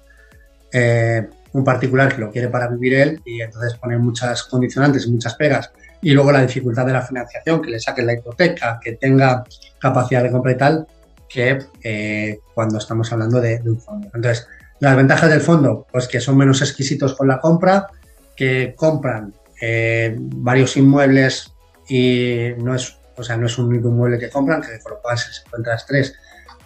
eh, 0.71 1.29
un 1.55 1.63
particular 1.63 2.13
que 2.13 2.19
lo 2.19 2.31
quiere 2.31 2.49
para 2.49 2.67
vivir 2.67 2.93
él 2.95 3.21
y 3.23 3.41
entonces 3.41 3.75
pone 3.75 3.97
muchas 3.97 4.43
condicionantes 4.43 5.05
y 5.05 5.11
muchas 5.11 5.35
pegas 5.35 5.71
y 6.01 6.11
luego 6.11 6.31
la 6.33 6.41
dificultad 6.41 6.85
de 6.85 6.91
la 6.91 7.01
financiación, 7.01 7.61
que 7.61 7.71
le 7.71 7.79
saquen 7.79 8.05
la 8.05 8.13
hipoteca, 8.13 8.77
que 8.83 8.93
tenga 8.93 9.43
capacidad 9.79 10.21
de 10.21 10.31
compra 10.31 10.51
y 10.51 10.57
tal, 10.57 10.87
que 11.29 11.59
eh, 11.81 12.39
cuando 12.53 12.77
estamos 12.77 13.11
hablando 13.11 13.39
de, 13.39 13.61
un 13.65 13.79
fondo. 13.79 14.09
Entonces, 14.13 14.47
las 14.81 14.95
ventajas 14.97 15.29
del 15.29 15.39
fondo, 15.39 15.87
pues 15.89 16.07
que 16.09 16.19
son 16.19 16.37
menos 16.37 16.61
exquisitos 16.61 17.15
con 17.15 17.29
la 17.29 17.39
compra, 17.39 17.87
que 18.35 18.75
compran 18.75 19.33
eh, 19.61 20.15
varios 20.19 20.75
inmuebles 20.75 21.53
y 21.87 22.49
no 22.57 22.75
es, 22.75 22.97
o 23.15 23.23
sea, 23.23 23.37
no 23.37 23.45
es 23.45 23.57
un 23.57 23.67
único 23.67 23.87
inmueble 23.87 24.19
que 24.19 24.29
compran, 24.29 24.61
que 24.61 24.77
por 24.83 24.91
lo 24.91 25.01
cual 25.01 25.17
si 25.17 25.29
encuentras 25.45 25.85
tres, 25.87 26.15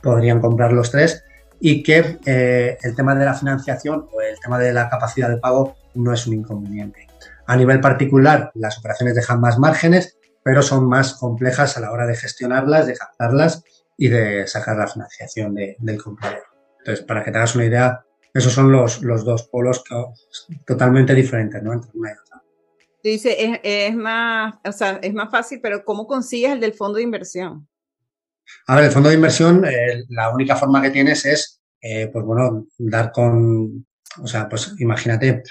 podrían 0.02 0.42
comprar 0.42 0.74
los 0.74 0.90
tres 0.90 1.24
y 1.60 1.84
que 1.84 2.20
eh, 2.26 2.78
el 2.82 2.96
tema 2.96 3.16
de 3.16 3.26
la 3.26 3.34
financiación 3.34 4.08
o 4.12 4.22
el 4.22 4.40
tema 4.40 4.60
de 4.60 4.74
la 4.74 4.90
capacidad 4.90 5.30
de 5.30 5.38
pago 5.38 5.76
no 5.96 6.14
es 6.14 6.26
un 6.28 6.36
inconveniente. 6.36 7.08
A 7.48 7.56
nivel 7.56 7.82
particular, 7.82 8.52
las 8.56 8.78
operaciones 8.78 9.16
dejan 9.16 9.42
más 9.42 9.58
márgenes, 9.58 10.18
pero 10.44 10.62
son 10.62 10.88
más 10.88 11.16
complejas 11.16 11.78
a 11.78 11.82
la 11.82 11.92
hora 11.92 12.06
de 12.06 12.16
gestionarlas, 12.16 12.88
de 12.88 12.96
captarlas 12.96 13.64
y 13.98 14.08
de 14.08 14.48
sacar 14.48 14.78
la 14.78 14.88
financiación 14.88 15.56
del 15.56 16.02
comprador. 16.02 16.44
Entonces, 16.80 17.06
para 17.06 17.24
que 17.24 17.32
te 17.32 17.38
hagas 17.38 17.56
una 17.56 17.66
idea, 17.66 18.06
esos 18.34 18.54
son 18.54 18.72
los, 18.72 19.02
los 19.02 19.26
dos 19.26 19.44
polos 19.44 19.84
totalmente 20.66 21.14
diferentes, 21.14 21.62
¿no? 21.62 21.74
Entre 21.74 21.92
una 21.94 22.10
y 22.10 22.14
otra. 22.14 22.44
Dice, 23.04 23.62
es, 23.64 23.96
más, 23.96 24.56
o 24.66 24.72
sea, 24.72 25.00
es 25.02 25.14
más 25.14 25.32
fácil, 25.32 25.60
pero 25.62 25.86
¿cómo 25.86 26.06
consigues 26.06 26.52
el 26.52 26.60
del 26.60 26.74
fondo 26.74 26.98
de 26.98 27.04
inversión? 27.04 27.68
A 28.68 28.76
ver, 28.76 28.86
el 28.86 28.92
fondo 28.92 29.10
de 29.10 29.16
inversión, 29.16 29.66
eh, 29.66 30.04
la 30.10 30.30
única 30.30 30.56
forma 30.56 30.82
que 30.82 30.92
tienes 30.92 31.26
es, 31.26 31.60
eh, 31.82 32.10
pues 32.12 32.26
bueno, 32.26 32.68
dar 32.78 33.12
con, 33.12 33.86
o 34.22 34.28
sea, 34.28 34.48
pues 34.48 34.76
imagínate, 34.80 35.44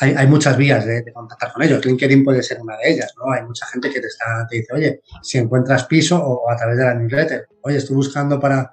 hay, 0.00 0.26
muchas 0.26 0.56
vías 0.56 0.86
de, 0.86 1.04
contactar 1.12 1.52
con 1.52 1.62
ellos. 1.62 1.84
LinkedIn 1.84 2.24
puede 2.24 2.42
ser 2.42 2.58
una 2.60 2.76
de 2.78 2.90
ellas, 2.90 3.12
¿no? 3.18 3.30
Hay 3.32 3.42
mucha 3.44 3.66
gente 3.66 3.90
que 3.90 4.00
te, 4.00 4.06
está, 4.06 4.46
te 4.48 4.56
dice, 4.56 4.72
oye, 4.72 5.02
si 5.22 5.36
encuentras 5.36 5.84
piso 5.84 6.18
o, 6.18 6.50
a 6.50 6.56
través 6.56 6.78
de 6.78 6.84
la 6.84 6.94
newsletter, 6.94 7.46
oye, 7.62 7.76
estoy 7.76 7.96
buscando 7.96 8.40
para, 8.40 8.72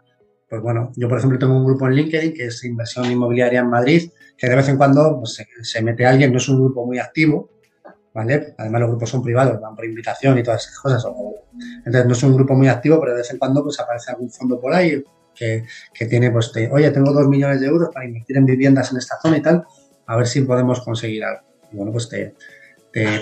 pues 0.49 0.61
bueno, 0.61 0.93
yo 0.95 1.09
por 1.09 1.17
ejemplo 1.17 1.37
tengo 1.37 1.57
un 1.57 1.65
grupo 1.65 1.85
en 1.87 1.95
LinkedIn 1.95 2.33
que 2.33 2.45
es 2.45 2.63
inversión 2.63 3.11
inmobiliaria 3.11 3.59
en 3.59 3.69
Madrid, 3.69 4.09
que 4.37 4.47
de 4.47 4.55
vez 4.55 4.69
en 4.69 4.77
cuando 4.77 5.19
pues, 5.19 5.43
se, 5.63 5.81
mete 5.81 6.05
alguien, 6.05 6.31
no 6.31 6.37
es 6.37 6.47
un 6.47 6.61
grupo 6.61 6.85
muy 6.85 6.97
activo, 6.97 7.49
¿vale? 8.13 8.55
Además 8.57 8.81
los 8.81 8.89
grupos 8.91 9.09
son 9.09 9.21
privados, 9.21 9.59
van 9.59 9.75
por 9.75 9.83
invitación 9.83 10.37
y 10.37 10.43
todas 10.43 10.63
esas 10.63 10.79
cosas. 10.79 11.05
Entonces 11.77 12.05
no 12.05 12.13
es 12.13 12.23
un 12.23 12.35
grupo 12.35 12.55
muy 12.55 12.67
activo, 12.67 12.99
pero 12.99 13.13
de 13.13 13.19
vez 13.19 13.31
en 13.31 13.37
cuando 13.37 13.63
pues 13.63 13.79
aparece 13.79 14.11
algún 14.11 14.29
fondo 14.29 14.59
por 14.59 14.73
ahí 14.73 15.03
que, 15.33 15.65
que 15.93 16.05
tiene, 16.05 16.31
pues, 16.31 16.51
oye, 16.71 16.89
tengo 16.91 17.11
dos 17.11 17.27
millones 17.27 17.61
de 17.61 17.67
euros 17.67 17.89
para 17.93 18.05
invertir 18.05 18.37
en 18.37 18.45
viviendas 18.45 18.91
en 18.91 18.97
esta 18.97 19.17
zona 19.21 19.37
y 19.37 19.41
tal 19.41 19.65
a 20.07 20.15
ver 20.15 20.25
si 20.25 20.41
podemos 20.41 20.81
conseguir 20.81 21.23
algo. 21.23 21.41
Y 21.71 21.75
bueno, 21.75 21.91
pues 21.91 22.09
te, 22.09 22.33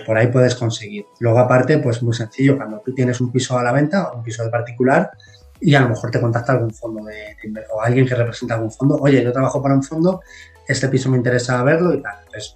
por 0.06 0.18
ahí 0.18 0.27
puedes 0.27 0.56
conseguir. 0.56 1.06
Luego, 1.20 1.39
aparte, 1.39 1.80
pues 1.80 2.01
muy 2.01 2.13
sencillo, 2.13 2.56
cuando 2.56 2.80
tú 2.80 2.94
tienes 2.94 3.20
un 3.20 3.32
piso 3.32 3.58
a 3.58 3.63
la 3.63 3.74
venta, 3.74 4.12
un 4.13 4.24
piso 4.24 4.44
de 4.44 4.50
particular, 4.50 5.12
y 5.60 5.74
a 5.75 5.82
lo 5.82 5.89
mejor 5.89 6.12
te 6.12 6.22
contacta 6.22 6.54
algún 6.54 6.74
fondo 6.74 7.04
de, 7.04 7.36
o 7.74 7.82
alguien 7.82 8.06
que 8.08 8.15
representa 8.15 8.56
algún 8.56 8.72
fondo, 8.72 8.98
oye, 9.01 9.24
yo 9.24 9.34
trabajo 9.34 9.62
para 9.62 9.74
un 9.74 9.84
fondo, 9.84 10.22
este 10.68 10.88
piso 10.88 11.10
me 11.10 11.18
interesa 11.18 11.62
verlo 11.63 11.94
y 11.94 12.01
tal. 12.01 12.15
Entonces, 12.25 12.56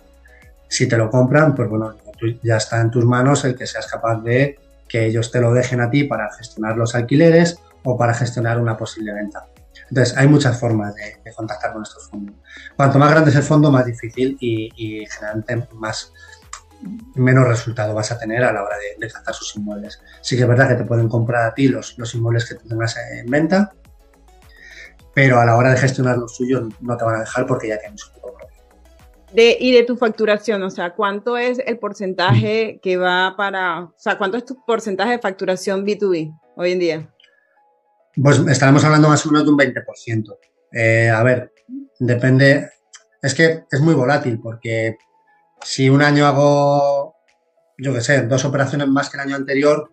si 0.68 0.88
te 0.88 0.96
lo 0.96 1.10
compran, 1.10 1.56
pues 1.56 1.68
bueno, 1.68 1.96
ya 2.44 2.58
está 2.58 2.80
en 2.80 2.92
tus 2.92 3.04
manos 3.06 3.44
el 3.46 3.56
que 3.56 3.66
seas 3.66 3.88
capaz 3.88 4.22
de 4.22 4.60
que 4.90 5.06
ellos 5.06 5.32
te 5.32 5.40
lo 5.40 5.54
dejen 5.54 5.80
a 5.80 5.90
ti 5.90 6.04
para 6.04 6.34
gestionar 6.34 6.76
los 6.76 6.96
alquileres 6.96 7.60
o 7.84 7.98
para 7.98 8.14
gestionar 8.14 8.60
una 8.60 8.76
posible 8.76 9.14
venta. 9.14 9.48
Entonces, 9.90 10.18
hay 10.18 10.28
muchas 10.28 10.60
formas 10.60 10.94
de, 10.96 11.32
contactar 11.34 11.74
con 11.74 11.84
estos 11.84 12.10
fondos. 12.10 12.36
Cuanto 12.76 13.00
más 13.00 13.12
grande 13.12 13.30
es 13.30 13.36
el 13.36 13.44
fondo, 13.44 13.72
más 13.72 13.86
difícil 13.86 14.38
y, 14.40 15.06
generalmente 15.08 15.68
más 15.76 16.12
menos 17.14 17.46
resultado 17.46 17.94
vas 17.94 18.10
a 18.10 18.18
tener 18.18 18.42
a 18.42 18.54
la 18.54 18.64
hora 18.64 18.78
de, 18.78 19.06
de, 19.06 19.34
sus 19.34 19.56
inmuebles. 19.56 20.02
Sí 20.22 20.36
que 20.36 20.44
es 20.44 20.48
verdad 20.48 20.70
que 20.70 20.76
te 20.76 20.86
pueden 20.86 21.10
comprar 21.10 21.46
a 21.46 21.54
ti 21.54 21.68
los, 21.68 21.98
los 21.98 22.14
inmuebles 22.16 22.46
que 22.46 22.56
tengas 22.56 22.96
en 22.98 23.30
venta, 23.30 23.74
pero 25.14 25.40
a 25.40 25.46
la 25.46 25.58
hora 25.58 25.72
de 25.72 25.78
gestionar 25.78 26.18
los 26.18 26.36
suyos 26.36 26.64
no 26.80 26.96
te 26.96 27.04
van 27.04 27.16
a 27.16 27.20
dejar 27.20 27.46
porque 27.46 27.68
ya 27.68 27.80
tienes 27.80 28.06
un 28.08 28.14
poco 28.14 28.19
de, 29.34 29.58
y 29.60 29.72
de 29.72 29.84
tu 29.84 29.96
facturación, 29.96 30.64
o 30.64 30.70
sea, 30.70 30.96
¿cuánto 30.96 31.38
es 31.38 31.60
el 31.66 31.78
porcentaje 31.78 32.80
que 32.82 32.98
va 32.98 33.36
para, 33.38 33.84
o 33.84 33.94
sea, 33.98 34.18
cuánto 34.18 34.38
es 34.38 34.46
tu 34.46 34.64
porcentaje 34.66 35.12
de 35.12 35.20
facturación 35.20 35.86
B2B 35.86 36.38
hoy 36.56 36.72
en 36.72 36.80
día? 36.80 37.14
Pues 38.22 38.40
estaremos 38.48 38.84
hablando 38.84 39.10
más 39.10 39.26
o 39.26 39.32
menos 39.32 39.46
de 39.46 39.52
un 39.52 39.58
20%. 39.58 40.38
Eh, 40.72 41.10
a 41.10 41.24
ver, 41.24 41.54
depende. 42.00 42.70
Es 43.22 43.34
que 43.34 43.64
es 43.70 43.82
muy 43.82 43.94
volátil 43.94 44.40
porque 44.42 44.98
si 45.62 45.90
un 45.90 46.02
año 46.02 46.26
hago, 46.26 47.16
yo 47.78 47.94
qué 47.94 48.02
sé, 48.02 48.24
dos 48.24 48.46
operaciones 48.46 48.88
más 48.88 49.10
que 49.10 49.18
el 49.18 49.22
año 49.22 49.36
anterior, 49.36 49.92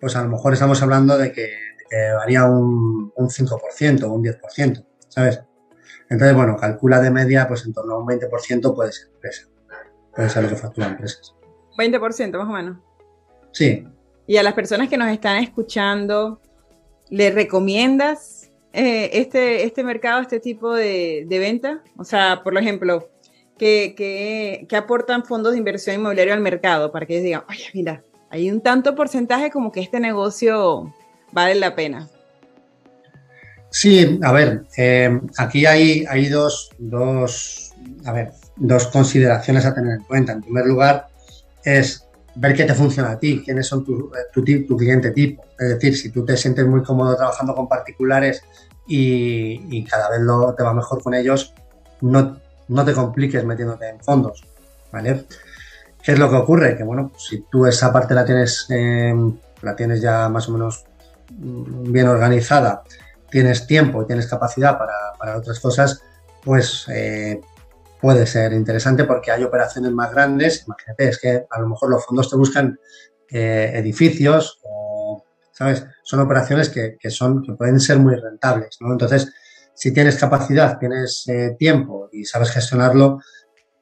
pues 0.00 0.16
a 0.16 0.22
lo 0.22 0.28
mejor 0.28 0.52
estamos 0.52 0.82
hablando 0.82 1.18
de 1.18 1.32
que, 1.32 1.50
varía 2.16 2.46
un, 2.46 3.12
un 3.14 3.28
5% 3.28 4.04
o 4.04 4.12
un 4.14 4.24
10%, 4.24 4.86
¿sabes? 5.08 5.42
Entonces, 6.12 6.36
bueno, 6.36 6.56
calcula 6.56 7.00
de 7.00 7.10
media, 7.10 7.48
pues 7.48 7.64
en 7.66 7.72
torno 7.72 7.94
a 7.94 7.98
un 7.98 8.06
20% 8.06 8.74
puede 8.74 8.92
ser 8.92 9.08
empresa. 9.14 9.48
Puede 10.14 10.28
ser 10.28 10.42
lo 10.44 10.48
que 10.50 10.56
facturan 10.56 10.90
empresas. 10.92 11.34
20% 11.78 12.38
más 12.38 12.48
o 12.48 12.52
menos. 12.52 12.78
Sí. 13.52 13.86
Y 14.26 14.36
a 14.36 14.42
las 14.42 14.52
personas 14.52 14.88
que 14.88 14.96
nos 14.96 15.08
están 15.08 15.42
escuchando, 15.42 16.40
¿Le 17.12 17.30
recomiendas 17.30 18.50
eh, 18.72 19.10
este, 19.12 19.64
este 19.64 19.84
mercado, 19.84 20.22
este 20.22 20.40
tipo 20.40 20.72
de, 20.72 21.26
venta? 21.28 21.82
O 21.98 22.04
sea, 22.04 22.40
por 22.42 22.56
ejemplo, 22.56 23.10
¿qué, 23.58 24.66
aportan 24.74 25.26
fondos 25.26 25.52
de 25.52 25.58
inversión 25.58 25.96
inmobiliaria 25.96 26.32
al 26.32 26.40
mercado 26.40 26.90
para 26.90 27.04
que 27.04 27.12
ellos 27.12 27.24
digan, 27.24 27.44
oye, 27.50 27.66
mira, 27.74 28.02
hay 28.30 28.50
un 28.50 28.62
tanto 28.62 28.94
porcentaje 28.94 29.50
como 29.50 29.70
que 29.72 29.80
este 29.80 30.00
negocio 30.00 30.90
vale 31.32 31.54
la 31.56 31.74
pena? 31.74 32.08
Sí, 33.72 34.20
a 34.22 34.32
ver, 34.32 34.64
eh, 34.76 35.18
aquí 35.38 35.64
hay, 35.64 36.04
hay 36.06 36.28
dos, 36.28 36.70
dos, 36.78 37.72
a 38.04 38.12
ver, 38.12 38.32
dos 38.56 38.86
consideraciones 38.88 39.64
a 39.64 39.74
tener 39.74 39.94
en 39.94 40.04
cuenta. 40.04 40.32
En 40.32 40.42
primer 40.42 40.66
lugar, 40.66 41.06
es 41.64 42.06
ver 42.34 42.54
qué 42.54 42.64
te 42.64 42.74
funciona 42.74 43.12
a 43.12 43.18
ti, 43.18 43.42
quiénes 43.42 43.66
son 43.66 43.82
tu, 43.82 44.12
tu, 44.34 44.76
cliente 44.76 45.10
tipo. 45.12 45.42
Es 45.58 45.70
decir, 45.70 45.96
si 45.96 46.10
tú 46.10 46.22
te 46.22 46.36
sientes 46.36 46.66
muy 46.66 46.82
cómodo 46.82 47.16
trabajando 47.16 47.54
con 47.54 47.66
particulares 47.66 48.42
y, 48.86 49.82
cada 49.84 50.10
vez 50.10 50.20
lo, 50.20 50.54
te 50.54 50.62
va 50.62 50.74
mejor 50.74 51.02
con 51.02 51.14
ellos, 51.14 51.54
no, 52.02 52.38
no 52.68 52.84
te 52.84 52.92
compliques 52.92 53.42
metiéndote 53.42 53.88
en 53.88 54.00
fondos, 54.00 54.44
¿vale? 54.92 55.24
¿Qué 56.02 56.12
es 56.12 56.18
lo 56.18 56.28
que 56.28 56.36
ocurre? 56.36 56.76
Que 56.76 56.84
bueno, 56.84 57.10
si 57.16 57.46
tú 57.50 57.64
esa 57.64 57.90
parte 57.90 58.12
la 58.12 58.26
tienes, 58.26 58.66
em, 58.68 59.34
la 59.62 59.74
tienes 59.74 60.02
ya 60.02 60.28
más 60.28 60.46
o 60.50 60.52
menos 60.52 60.84
mm, 61.30 61.90
bien 61.90 62.08
organizada, 62.08 62.82
tienes 63.32 63.66
tiempo 63.66 64.02
y 64.02 64.06
tienes 64.06 64.28
capacidad 64.28 64.78
para, 64.78 64.94
para 65.18 65.38
otras 65.38 65.58
cosas, 65.58 66.02
pues 66.44 66.84
eh, 66.88 67.40
puede 68.00 68.26
ser 68.26 68.52
interesante 68.52 69.04
porque 69.04 69.32
hay 69.32 69.42
operaciones 69.42 69.90
más 69.90 70.12
grandes. 70.12 70.64
Imagínate, 70.66 71.08
es 71.08 71.18
que 71.18 71.46
a 71.48 71.60
lo 71.60 71.68
mejor 71.68 71.90
los 71.90 72.04
fondos 72.04 72.28
te 72.28 72.36
buscan 72.36 72.78
eh, 73.30 73.72
edificios 73.74 74.60
o, 74.62 75.24
¿sabes? 75.50 75.84
Son 76.02 76.20
operaciones 76.20 76.68
que, 76.68 76.98
son, 77.10 77.42
que 77.42 77.54
pueden 77.54 77.80
ser 77.80 77.98
muy 77.98 78.14
rentables, 78.14 78.76
¿no? 78.80 78.92
Entonces, 78.92 79.32
si 79.74 79.94
tienes 79.94 80.16
capacidad, 80.16 80.78
tienes 80.78 81.26
eh, 81.28 81.56
tiempo 81.58 82.10
y 82.12 82.26
sabes 82.26 82.50
gestionarlo 82.50 83.20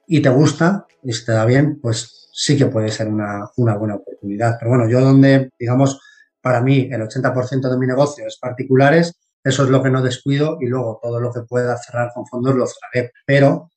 y 0.07 0.23
te 0.23 0.29
gusta 0.29 0.87
y 1.03 1.13
se 1.13 1.27
te 1.27 1.33
da 1.33 1.45
bien, 1.45 1.81
pues 1.81 2.29
sí 2.33 2.57
que 2.57 2.67
puede 2.67 2.91
ser 2.91 3.09
una, 3.09 3.51
una 3.57 3.77
buena 3.77 3.97
oportunidad. 3.97 4.57
Pero 4.59 4.71
bueno, 4.71 4.89
yo 4.89 5.01
donde, 5.01 5.51
digamos, 5.59 6.01
para 6.41 6.63
mí 6.63 6.89
el 6.91 7.03
80% 7.03 7.69
de 7.69 7.79
mi 7.79 7.87
negocio 7.87 8.27
es 8.27 8.39
particulares, 8.39 9.15
eso 9.43 9.65
es 9.65 9.71
lo 9.71 9.83
que 9.83 9.91
no 9.91 10.03
descuido 10.03 10.59
y 10.61 10.67
luego 10.67 10.99
todo 11.03 11.21
lo 11.21 11.33
que 11.33 11.43
pueda 11.43 11.77
cerrar 11.77 12.11
con 12.15 12.27
fondos 12.27 12.55
lo 12.55 12.67
cerraré. 12.67 13.13
Pero 13.27 13.71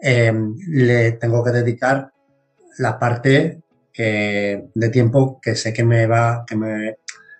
eh, 0.00 0.32
le 0.68 1.12
tengo 1.12 1.42
que 1.44 1.50
dedicar 1.50 2.10
la 2.78 2.98
parte 2.98 3.62
de 3.96 4.90
tiempo 4.92 5.40
que 5.42 5.56
sé 5.56 5.72
que 5.72 5.82
me 5.82 6.06
va, 6.06 6.44
que 6.46 6.54
me, 6.54 6.98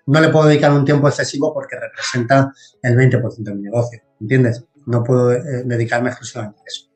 no 0.08 0.20
le 0.20 0.30
puedo 0.30 0.46
dedicar 0.46 0.72
un 0.72 0.84
tiempo 0.84 1.06
excesivo 1.06 1.52
porque 1.52 1.78
representa 1.78 2.52
el 2.82 2.96
20% 2.96 3.42
de 3.42 3.54
mi 3.54 3.62
negocio, 3.62 4.00
¿entiendes? 4.20 4.64
No 4.86 5.04
puedo 5.04 5.32
eh, 5.32 5.62
dedicarme 5.66 6.08
exclusivamente 6.08 6.60
a 6.60 6.64
eso. 6.66 6.86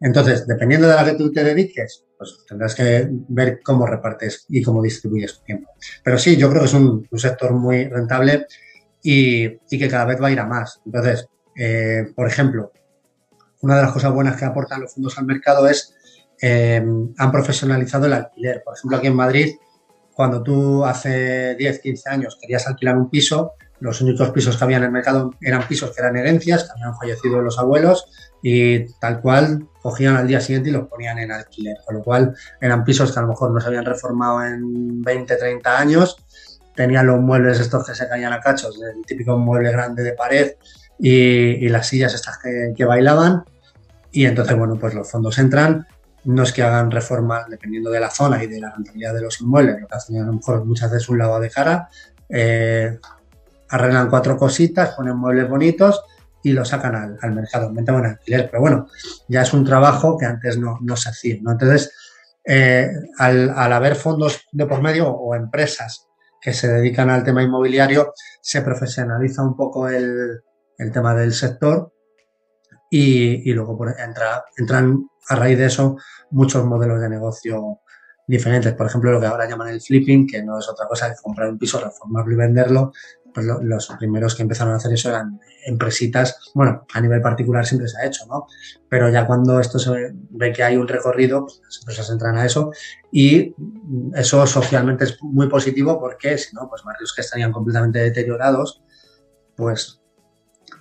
Entonces, 0.00 0.46
dependiendo 0.46 0.86
de 0.86 0.94
la 0.94 1.04
que 1.04 1.14
tú 1.14 1.32
te 1.32 1.42
dediques, 1.42 2.04
pues 2.16 2.44
tendrás 2.48 2.76
que 2.76 3.08
ver 3.10 3.60
cómo 3.64 3.86
repartes 3.86 4.46
y 4.48 4.62
cómo 4.62 4.80
distribuyes 4.80 5.38
tu 5.38 5.44
tiempo. 5.44 5.72
Pero 6.04 6.16
sí, 6.16 6.36
yo 6.36 6.48
creo 6.48 6.62
que 6.62 6.68
es 6.68 6.74
un, 6.74 7.08
sector 7.16 7.52
muy 7.52 7.88
rentable 7.88 8.46
y, 9.02 9.58
que 9.68 9.88
cada 9.88 10.04
vez 10.04 10.20
va 10.22 10.28
a 10.28 10.32
ir 10.32 10.40
a 10.40 10.46
más. 10.46 10.80
Entonces, 10.84 11.28
eh, 11.56 12.12
por 12.14 12.26
ejemplo, 12.26 12.72
una 13.60 13.76
de 13.76 13.82
las 13.82 13.92
cosas 13.92 14.12
buenas 14.12 14.36
que 14.36 14.44
aportan 14.44 14.80
los 14.80 14.94
fondos 14.94 15.18
al 15.18 15.26
mercado 15.26 15.66
es 15.68 15.94
eh, 16.40 16.84
han 17.18 17.32
profesionalizado 17.32 18.06
el 18.06 18.12
alquiler. 18.12 18.62
Por 18.64 18.76
ejemplo, 18.76 18.98
aquí 18.98 19.06
en 19.08 19.16
Madrid, 19.16 19.56
cuando 20.14 20.42
tú 20.42 20.84
hace 20.84 21.56
10, 21.56 21.80
15 21.80 22.10
años 22.10 22.38
querías 22.40 22.66
alquilar 22.66 22.96
un 22.96 23.10
piso, 23.10 23.52
los 23.80 24.00
únicos 24.00 24.30
pisos 24.30 24.56
que 24.56 24.64
había 24.64 24.78
en 24.78 24.84
el 24.84 24.90
mercado 24.90 25.30
eran 25.40 25.66
pisos 25.68 25.92
que 25.92 26.00
eran 26.00 26.16
herencias, 26.16 26.64
que 26.64 26.70
habían 26.72 26.96
fallecido 26.96 27.40
los 27.40 27.58
abuelos 27.58 28.06
y 28.42 28.86
tal 28.98 29.20
cual 29.20 29.68
cogían 29.80 30.16
al 30.16 30.26
día 30.26 30.40
siguiente 30.40 30.70
y 30.70 30.72
los 30.72 30.88
ponían 30.88 31.18
en 31.18 31.32
alquiler. 31.32 31.76
Con 31.84 31.96
lo 31.96 32.02
cual 32.02 32.34
eran 32.60 32.84
pisos 32.84 33.12
que 33.12 33.18
a 33.18 33.22
lo 33.22 33.28
mejor 33.28 33.52
no 33.52 33.60
se 33.60 33.68
habían 33.68 33.84
reformado 33.84 34.44
en 34.44 35.02
20, 35.02 35.36
30 35.36 35.78
años, 35.78 36.16
tenían 36.78 37.08
los 37.08 37.18
muebles 37.18 37.58
estos 37.58 37.84
que 37.84 37.92
se 37.92 38.06
caían 38.06 38.32
a 38.32 38.40
cachos, 38.40 38.80
el 38.80 39.04
típico 39.04 39.36
mueble 39.36 39.72
grande 39.72 40.04
de 40.04 40.12
pared 40.12 40.52
y, 40.96 41.68
las 41.68 41.88
sillas 41.88 42.14
estas 42.14 42.38
que, 42.38 42.84
bailaban. 42.84 43.42
Y 44.12 44.26
entonces, 44.26 44.56
bueno, 44.56 44.76
pues 44.78 44.94
los 44.94 45.10
fondos 45.10 45.36
entran, 45.40 45.88
no 46.22 46.44
es 46.44 46.52
que 46.52 46.62
hagan 46.62 46.92
reformas 46.92 47.46
dependiendo 47.48 47.90
de 47.90 47.98
la 47.98 48.10
zona 48.10 48.44
y 48.44 48.46
de 48.46 48.60
la 48.60 48.72
rentabilidad 48.72 49.12
de 49.12 49.22
los 49.22 49.40
inmuebles, 49.40 49.80
lo 49.80 49.88
que 49.88 49.96
hacen 49.96 50.22
a 50.22 50.26
lo 50.26 50.34
mejor 50.34 50.64
muchas 50.64 50.88
veces 50.92 51.08
un 51.08 51.18
lavado 51.18 51.40
de 51.40 51.50
cara, 51.50 51.88
eh, 52.28 52.96
arreglan 53.70 54.08
cuatro 54.08 54.36
cositas, 54.36 54.90
ponen 54.90 55.16
muebles 55.16 55.48
bonitos 55.48 56.00
y 56.44 56.52
lo 56.52 56.64
sacan 56.64 57.18
al, 57.20 57.32
mercado, 57.32 57.66
aumentan 57.66 57.96
en 57.96 58.06
alquiler. 58.06 58.48
Pero 58.48 58.60
bueno, 58.60 58.86
ya 59.26 59.42
es 59.42 59.52
un 59.52 59.64
trabajo 59.64 60.16
que 60.16 60.26
antes 60.26 60.56
no, 60.58 60.78
se 60.96 61.08
hacía. 61.08 61.38
¿no? 61.42 61.50
Entonces, 61.50 61.92
eh, 62.44 62.88
al, 63.18 63.72
haber 63.72 63.96
fondos 63.96 64.46
de 64.52 64.64
por 64.64 64.80
medio 64.80 65.08
o 65.08 65.34
empresas 65.34 66.07
que 66.40 66.52
se 66.52 66.68
dedican 66.68 67.10
al 67.10 67.24
tema 67.24 67.42
inmobiliario, 67.42 68.12
se 68.40 68.62
profesionaliza 68.62 69.42
un 69.42 69.56
poco 69.56 69.88
el, 69.88 70.42
tema 70.92 71.14
del 71.14 71.32
sector 71.32 71.92
y, 72.90 73.52
luego 73.52 73.78
entra, 73.98 74.44
entran 74.56 75.08
a 75.28 75.36
raíz 75.36 75.58
de 75.58 75.66
eso 75.66 75.96
muchos 76.30 76.64
modelos 76.64 77.00
de 77.00 77.08
negocio 77.08 77.80
diferentes. 78.28 78.74
Por 78.74 78.86
ejemplo, 78.86 79.10
lo 79.10 79.20
que 79.20 79.26
ahora 79.26 79.48
llaman 79.48 79.68
el 79.68 79.80
flipping, 79.80 80.26
que 80.26 80.42
no 80.42 80.58
es 80.58 80.68
otra 80.68 80.86
cosa 80.86 81.08
que 81.08 81.16
comprar 81.20 81.48
un 81.48 81.58
piso, 81.58 81.80
reformarlo 81.80 82.32
y 82.32 82.36
venderlo. 82.36 82.92
Pues 83.34 83.46
los 83.46 83.86
primeros 83.98 84.34
que 84.34 84.42
empezaron 84.42 84.74
a 84.74 84.76
hacer 84.76 84.92
eso 84.92 85.10
eran 85.10 85.40
empresitas. 85.66 86.50
Bueno, 86.54 86.86
a 86.92 87.00
nivel 87.00 87.20
particular 87.20 87.66
siempre 87.66 87.88
se 87.88 87.98
ha 87.98 88.06
hecho, 88.06 88.26
¿no? 88.26 88.46
Pero 88.88 89.10
ya 89.10 89.26
cuando 89.26 89.60
esto 89.60 89.78
se 89.78 90.14
ve 90.30 90.52
que 90.52 90.62
hay 90.62 90.76
un 90.76 90.88
recorrido, 90.88 91.42
pues 91.42 91.60
las 91.62 91.78
empresas 91.80 92.10
entran 92.10 92.36
a 92.38 92.46
eso 92.46 92.72
y 93.12 93.54
eso 94.14 94.46
socialmente 94.46 95.04
es 95.04 95.18
muy 95.22 95.48
positivo 95.48 96.00
porque 96.00 96.38
si 96.38 96.54
no, 96.54 96.68
pues 96.68 96.82
barrios 96.82 97.12
que 97.14 97.20
estarían 97.20 97.52
completamente 97.52 97.98
deteriorados, 97.98 98.82
pues 99.56 100.00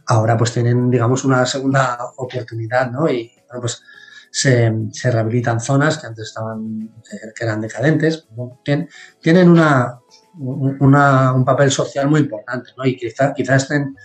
ahora 0.08 0.38
pues 0.38 0.54
tienen, 0.54 0.90
digamos, 0.90 1.26
una 1.26 1.46
segunda 1.46 1.98
oportunidad, 2.16 2.92
¿no? 2.92 3.10
Y 3.10 3.32
bueno, 3.48 3.62
pues 3.62 3.84
se, 4.32 5.12
rehabilitan 5.12 5.60
zonas 5.60 5.98
que 5.98 6.08
antes 6.08 6.28
estaban, 6.28 6.92
que 7.36 7.44
eran 7.44 7.62
decadentes, 7.62 8.28
tienen, 8.64 9.50
una, 9.50 10.00
un 10.40 11.46
papel 11.46 11.72
social 11.72 12.08
muy 12.08 12.22
importante, 12.22 12.72
¿no? 12.78 12.86
Y 12.86 12.96
quizás 12.96 13.34
quizá 13.36 13.56
estén, 13.56 13.96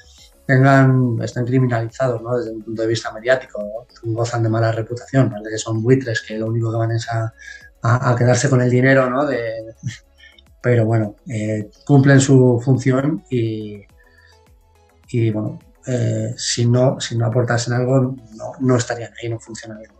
tengan, 0.46 1.18
estén 1.22 1.44
criminalizados, 1.44 2.22
¿no? 2.22 2.36
Desde 2.36 2.52
un 2.52 2.62
punto 2.62 2.82
de 2.82 2.88
vista 2.88 3.12
mediático, 3.12 3.86
gozan 4.02 4.42
de 4.42 4.48
mala 4.48 4.72
reputación, 4.72 5.30
parece 5.30 5.50
que 5.50 5.58
son 5.58 5.82
buitres 5.82 6.22
que 6.22 6.38
lo 6.38 6.46
único 6.46 6.70
que 6.70 6.78
van 6.78 6.92
es 6.92 7.06
a, 7.10 7.32
quedarse 8.16 8.48
con 8.48 8.60
el 8.60 8.70
dinero, 8.70 9.10
¿no? 9.10 9.26
Pero 10.60 10.86
bueno, 10.86 11.16
eh, 11.28 11.70
cumplen 11.84 12.20
su 12.20 12.60
función 12.64 13.24
y, 13.28 13.82
y 15.08 15.30
bueno, 15.30 15.58
eh, 15.86 16.34
si, 16.36 16.66
no, 16.66 17.00
si 17.00 17.16
no 17.16 17.26
aportasen 17.26 17.74
algo, 17.74 18.14
no, 18.60 18.76
estarían 18.76 19.12
ahí, 19.20 19.28
no 19.28 19.38
funcionarían. 19.40 19.92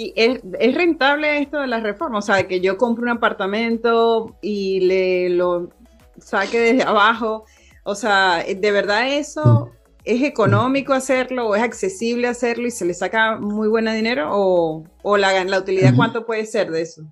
¿Y 0.00 0.12
es, 0.14 0.40
rentable 0.76 1.42
esto 1.42 1.58
de 1.58 1.66
las 1.66 1.82
reformas? 1.82 2.24
O 2.24 2.26
sea, 2.32 2.46
que 2.46 2.60
yo 2.60 2.76
compre 2.76 3.02
un 3.02 3.08
apartamento 3.08 4.36
y 4.40 4.78
le 4.86 5.28
lo 5.30 5.70
saque 6.18 6.60
desde 6.60 6.84
abajo. 6.84 7.46
O 7.82 7.96
sea, 7.96 8.44
¿de 8.46 8.70
verdad 8.70 9.12
eso 9.12 9.66
mm. 9.66 9.70
es 10.04 10.22
económico 10.22 10.94
hacerlo 10.94 11.48
o 11.48 11.56
es 11.56 11.64
accesible 11.64 12.28
hacerlo 12.28 12.68
y 12.68 12.70
se 12.70 12.84
le 12.84 12.94
saca 12.94 13.38
muy 13.40 13.66
buen 13.66 13.86
dinero? 13.86 14.28
¿O, 14.30 14.84
o 15.02 15.16
la, 15.16 15.42
la 15.42 15.58
utilidad 15.58 15.96
cuánto 15.96 16.24
puede 16.24 16.46
ser 16.46 16.70
de 16.70 16.82
eso? 16.82 17.02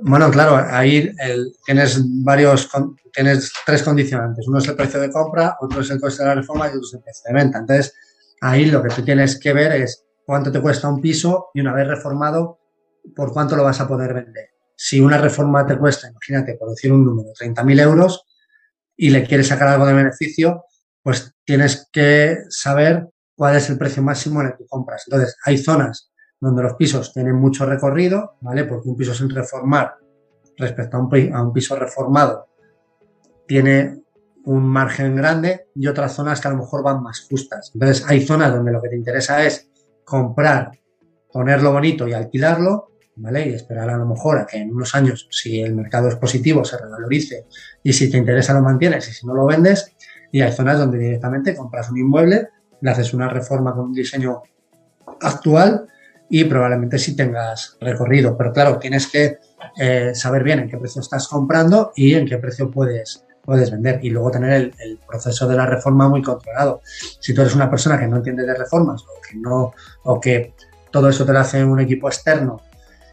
Bueno, 0.00 0.32
claro, 0.32 0.56
ahí 0.68 1.12
tienes 1.64 2.02
varios, 2.24 2.68
tienes 3.12 3.52
tres 3.64 3.84
condicionantes. 3.84 4.48
Uno 4.48 4.58
es 4.58 4.66
el 4.66 4.74
precio 4.74 4.98
de 4.98 5.12
compra, 5.12 5.56
otro 5.60 5.80
es 5.80 5.90
el 5.90 6.00
coste 6.00 6.24
de 6.24 6.30
la 6.30 6.34
reforma 6.34 6.66
y 6.66 6.70
otro 6.70 6.80
es 6.80 6.94
el 6.94 7.02
precio 7.02 7.22
de 7.28 7.34
venta. 7.34 7.58
Entonces, 7.58 7.94
ahí 8.40 8.64
lo 8.64 8.82
que 8.82 8.88
tú 8.88 9.04
tienes 9.04 9.38
que 9.38 9.52
ver 9.52 9.80
es 9.80 10.09
cuánto 10.30 10.52
te 10.52 10.60
cuesta 10.60 10.88
un 10.88 11.00
piso 11.00 11.48
y 11.54 11.60
una 11.60 11.74
vez 11.74 11.88
reformado, 11.88 12.60
por 13.16 13.32
cuánto 13.32 13.56
lo 13.56 13.64
vas 13.64 13.80
a 13.80 13.88
poder 13.88 14.14
vender. 14.14 14.50
Si 14.76 15.00
una 15.00 15.18
reforma 15.18 15.66
te 15.66 15.76
cuesta, 15.76 16.08
imagínate, 16.08 16.54
por 16.54 16.70
decir 16.70 16.92
un 16.92 17.04
número, 17.04 17.30
30.000 17.30 17.80
euros 17.80 18.24
y 18.96 19.10
le 19.10 19.26
quieres 19.26 19.48
sacar 19.48 19.66
algo 19.66 19.86
de 19.86 19.92
beneficio, 19.92 20.66
pues 21.02 21.34
tienes 21.44 21.88
que 21.90 22.44
saber 22.48 23.08
cuál 23.34 23.56
es 23.56 23.70
el 23.70 23.76
precio 23.76 24.04
máximo 24.04 24.40
en 24.40 24.46
el 24.46 24.56
que 24.56 24.68
compras. 24.68 25.02
Entonces, 25.08 25.36
hay 25.44 25.58
zonas 25.58 26.12
donde 26.38 26.62
los 26.62 26.74
pisos 26.74 27.12
tienen 27.12 27.34
mucho 27.34 27.66
recorrido, 27.66 28.36
¿vale? 28.40 28.66
Porque 28.66 28.88
un 28.88 28.96
piso 28.96 29.12
sin 29.12 29.30
reformar 29.30 29.96
respecto 30.56 30.96
a 30.96 31.00
un, 31.00 31.34
a 31.34 31.42
un 31.42 31.52
piso 31.52 31.74
reformado 31.74 32.46
tiene 33.48 34.00
un 34.44 34.62
margen 34.62 35.16
grande 35.16 35.66
y 35.74 35.88
otras 35.88 36.12
zonas 36.12 36.40
que 36.40 36.46
a 36.46 36.52
lo 36.52 36.58
mejor 36.58 36.84
van 36.84 37.02
más 37.02 37.26
justas. 37.28 37.72
Entonces, 37.74 38.04
hay 38.06 38.24
zonas 38.24 38.54
donde 38.54 38.70
lo 38.70 38.80
que 38.80 38.90
te 38.90 38.96
interesa 38.96 39.44
es 39.44 39.69
comprar, 40.10 40.72
ponerlo 41.32 41.72
bonito 41.72 42.08
y 42.08 42.12
alquilarlo, 42.12 42.90
¿vale? 43.14 43.48
Y 43.48 43.54
esperar 43.54 43.88
a 43.90 43.96
lo 43.96 44.06
mejor 44.06 44.38
a 44.38 44.46
que 44.46 44.56
en 44.58 44.74
unos 44.74 44.92
años, 44.96 45.28
si 45.30 45.60
el 45.60 45.76
mercado 45.76 46.08
es 46.08 46.16
positivo, 46.16 46.64
se 46.64 46.76
revalorice 46.76 47.46
y 47.84 47.92
si 47.92 48.10
te 48.10 48.18
interesa 48.18 48.52
lo 48.52 48.60
mantienes 48.60 49.08
y 49.08 49.12
si 49.12 49.24
no 49.24 49.34
lo 49.34 49.46
vendes. 49.46 49.94
Y 50.32 50.40
hay 50.40 50.50
zonas 50.50 50.78
donde 50.78 50.98
directamente 50.98 51.54
compras 51.54 51.90
un 51.90 51.98
inmueble, 51.98 52.48
le 52.80 52.90
haces 52.90 53.14
una 53.14 53.28
reforma 53.28 53.72
con 53.72 53.86
un 53.86 53.92
diseño 53.92 54.42
actual 55.20 55.86
y 56.28 56.44
probablemente 56.44 56.98
sí 56.98 57.14
tengas 57.14 57.76
recorrido. 57.80 58.36
Pero 58.36 58.52
claro, 58.52 58.78
tienes 58.80 59.06
que 59.06 59.38
eh, 59.78 60.10
saber 60.14 60.42
bien 60.42 60.58
en 60.58 60.68
qué 60.68 60.76
precio 60.76 61.02
estás 61.02 61.28
comprando 61.28 61.92
y 61.94 62.14
en 62.14 62.26
qué 62.26 62.38
precio 62.38 62.68
puedes, 62.68 63.24
puedes 63.50 63.72
vender. 63.72 63.98
Y 64.00 64.10
luego 64.10 64.30
tener 64.30 64.72
el, 64.78 64.98
proceso 65.08 65.48
de 65.48 65.56
la 65.56 65.66
reforma 65.66 66.08
muy 66.08 66.22
controlado. 66.22 66.82
Si 66.84 67.34
tú 67.34 67.40
eres 67.40 67.56
una 67.56 67.68
persona 67.68 67.98
que 67.98 68.06
no 68.06 68.18
entiende 68.18 68.46
de 68.46 68.54
reformas 68.54 69.02
o 69.02 69.20
que, 69.20 69.36
no, 69.36 69.74
o 70.04 70.20
que 70.20 70.54
todo 70.92 71.08
eso 71.08 71.26
te 71.26 71.32
lo 71.32 71.40
hace 71.40 71.64
un 71.64 71.80
equipo 71.80 72.06
externo 72.06 72.60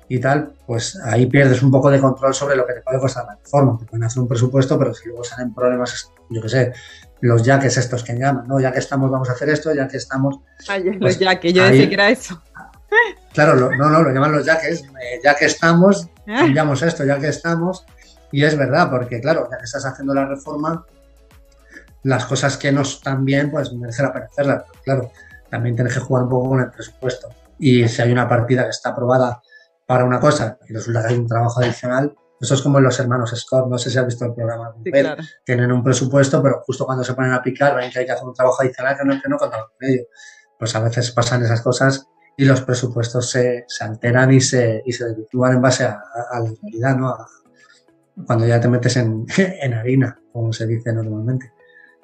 y 0.07 0.19
tal, 0.19 0.53
pues 0.67 0.95
ahí 1.03 1.25
pierdes 1.25 1.63
un 1.63 1.71
poco 1.71 1.89
de 1.89 1.99
control 1.99 2.35
sobre 2.35 2.55
lo 2.55 2.67
que 2.67 2.73
te 2.73 2.81
puede 2.81 2.99
costar 2.99 3.25
la 3.25 3.35
reforma. 3.35 3.79
Te 3.79 3.85
pueden 3.85 4.03
hacer 4.03 4.21
un 4.21 4.27
presupuesto, 4.27 4.77
pero 4.77 4.93
si 4.93 5.07
luego 5.07 5.23
salen 5.23 5.55
problemas, 5.55 6.11
yo 6.29 6.39
qué 6.39 6.49
sé, 6.49 6.73
los 7.21 7.41
yaques 7.41 7.75
estos 7.77 8.03
que 8.03 8.13
llaman, 8.13 8.47
¿no? 8.47 8.59
Ya 8.59 8.71
que 8.71 8.77
estamos, 8.77 9.09
vamos 9.09 9.29
a 9.29 9.31
hacer 9.31 9.49
esto, 9.49 9.73
ya 9.73 9.87
que 9.87 9.97
estamos. 9.97 10.39
Ay, 10.67 10.83
los 10.83 10.97
pues 10.99 11.17
yaques, 11.17 11.51
yo 11.51 11.63
decía 11.63 11.87
que 11.87 11.95
era 11.95 12.11
eso. 12.11 12.39
Claro, 13.33 13.55
no, 13.55 13.71
no, 13.71 14.03
lo 14.03 14.11
llaman 14.11 14.33
los 14.33 14.45
yaques. 14.45 14.83
Eh, 14.83 15.19
ya 15.23 15.35
que 15.35 15.45
estamos, 15.45 16.09
cambiamos 16.27 16.83
esto, 16.83 17.03
ya 17.05 17.17
que 17.17 17.29
estamos. 17.29 17.87
Y 18.31 18.43
es 18.43 18.57
verdad, 18.57 18.89
porque 18.89 19.21
claro, 19.21 19.47
ya 19.49 19.57
que 19.57 19.65
estás 19.65 19.85
haciendo 19.85 20.13
la 20.13 20.25
reforma, 20.25 20.85
las 22.03 22.25
cosas 22.25 22.57
que 22.57 22.71
no 22.71 22.81
están 22.81 23.25
bien, 23.25 23.51
pues 23.51 23.73
merece 23.73 24.03
la 24.03 24.13
pena 24.13 24.25
hacerlas. 24.25 24.63
claro, 24.83 25.11
también 25.49 25.75
tienes 25.75 25.93
que 25.93 25.99
jugar 25.99 26.23
un 26.23 26.29
poco 26.29 26.49
con 26.49 26.59
el 26.59 26.71
presupuesto. 26.71 27.29
Y 27.59 27.87
si 27.87 28.01
hay 28.01 28.11
una 28.11 28.27
partida 28.27 28.63
que 28.63 28.69
está 28.69 28.89
aprobada 28.89 29.41
para 29.85 30.05
una 30.05 30.19
cosa 30.19 30.57
y 30.67 30.73
resulta 30.73 31.01
que 31.01 31.13
hay 31.13 31.19
un 31.19 31.27
trabajo 31.27 31.61
adicional, 31.61 32.15
eso 32.39 32.53
es 32.53 32.61
como 32.61 32.79
los 32.79 32.99
hermanos 32.99 33.33
Scott, 33.35 33.67
no 33.67 33.77
sé 33.77 33.89
si 33.89 33.97
has 33.97 34.05
visto 34.05 34.25
el 34.25 34.33
programa. 34.33 34.75
Tienen 35.43 35.71
un 35.71 35.83
presupuesto, 35.83 36.41
pero 36.43 36.61
justo 36.65 36.85
cuando 36.85 37.03
se 37.03 37.13
ponen 37.13 37.33
a 37.33 37.41
picar 37.41 37.75
ven 37.75 37.91
que 37.91 37.99
hay 37.99 38.05
que 38.05 38.11
hacer 38.11 38.27
un 38.27 38.33
trabajo 38.33 38.61
adicional 38.61 38.95
que 38.97 39.05
no, 39.05 39.21
que 39.21 39.29
no 39.29 39.37
contaban 39.37 39.65
con 39.65 39.89
ello. 39.89 40.03
Pues 40.59 40.75
a 40.75 40.81
veces 40.81 41.11
pasan 41.11 41.43
esas 41.43 41.61
cosas 41.61 42.07
y 42.35 42.45
los 42.45 42.61
presupuestos 42.61 43.31
se, 43.31 43.65
se 43.67 43.83
alteran 43.83 44.31
y 44.31 44.41
se, 44.41 44.83
y 44.85 44.91
se 44.91 45.05
desvirtúan 45.05 45.53
en 45.53 45.61
base 45.61 45.85
a, 45.85 45.99
la 46.31 46.51
realidad, 46.61 46.95
¿no? 46.95 47.17
Cuando 48.25 48.47
ya 48.47 48.59
te 48.59 48.67
metes 48.67 48.97
en, 48.97 49.25
en, 49.37 49.73
harina, 49.73 50.19
como 50.31 50.53
se 50.53 50.67
dice 50.67 50.93
normalmente. 50.93 51.51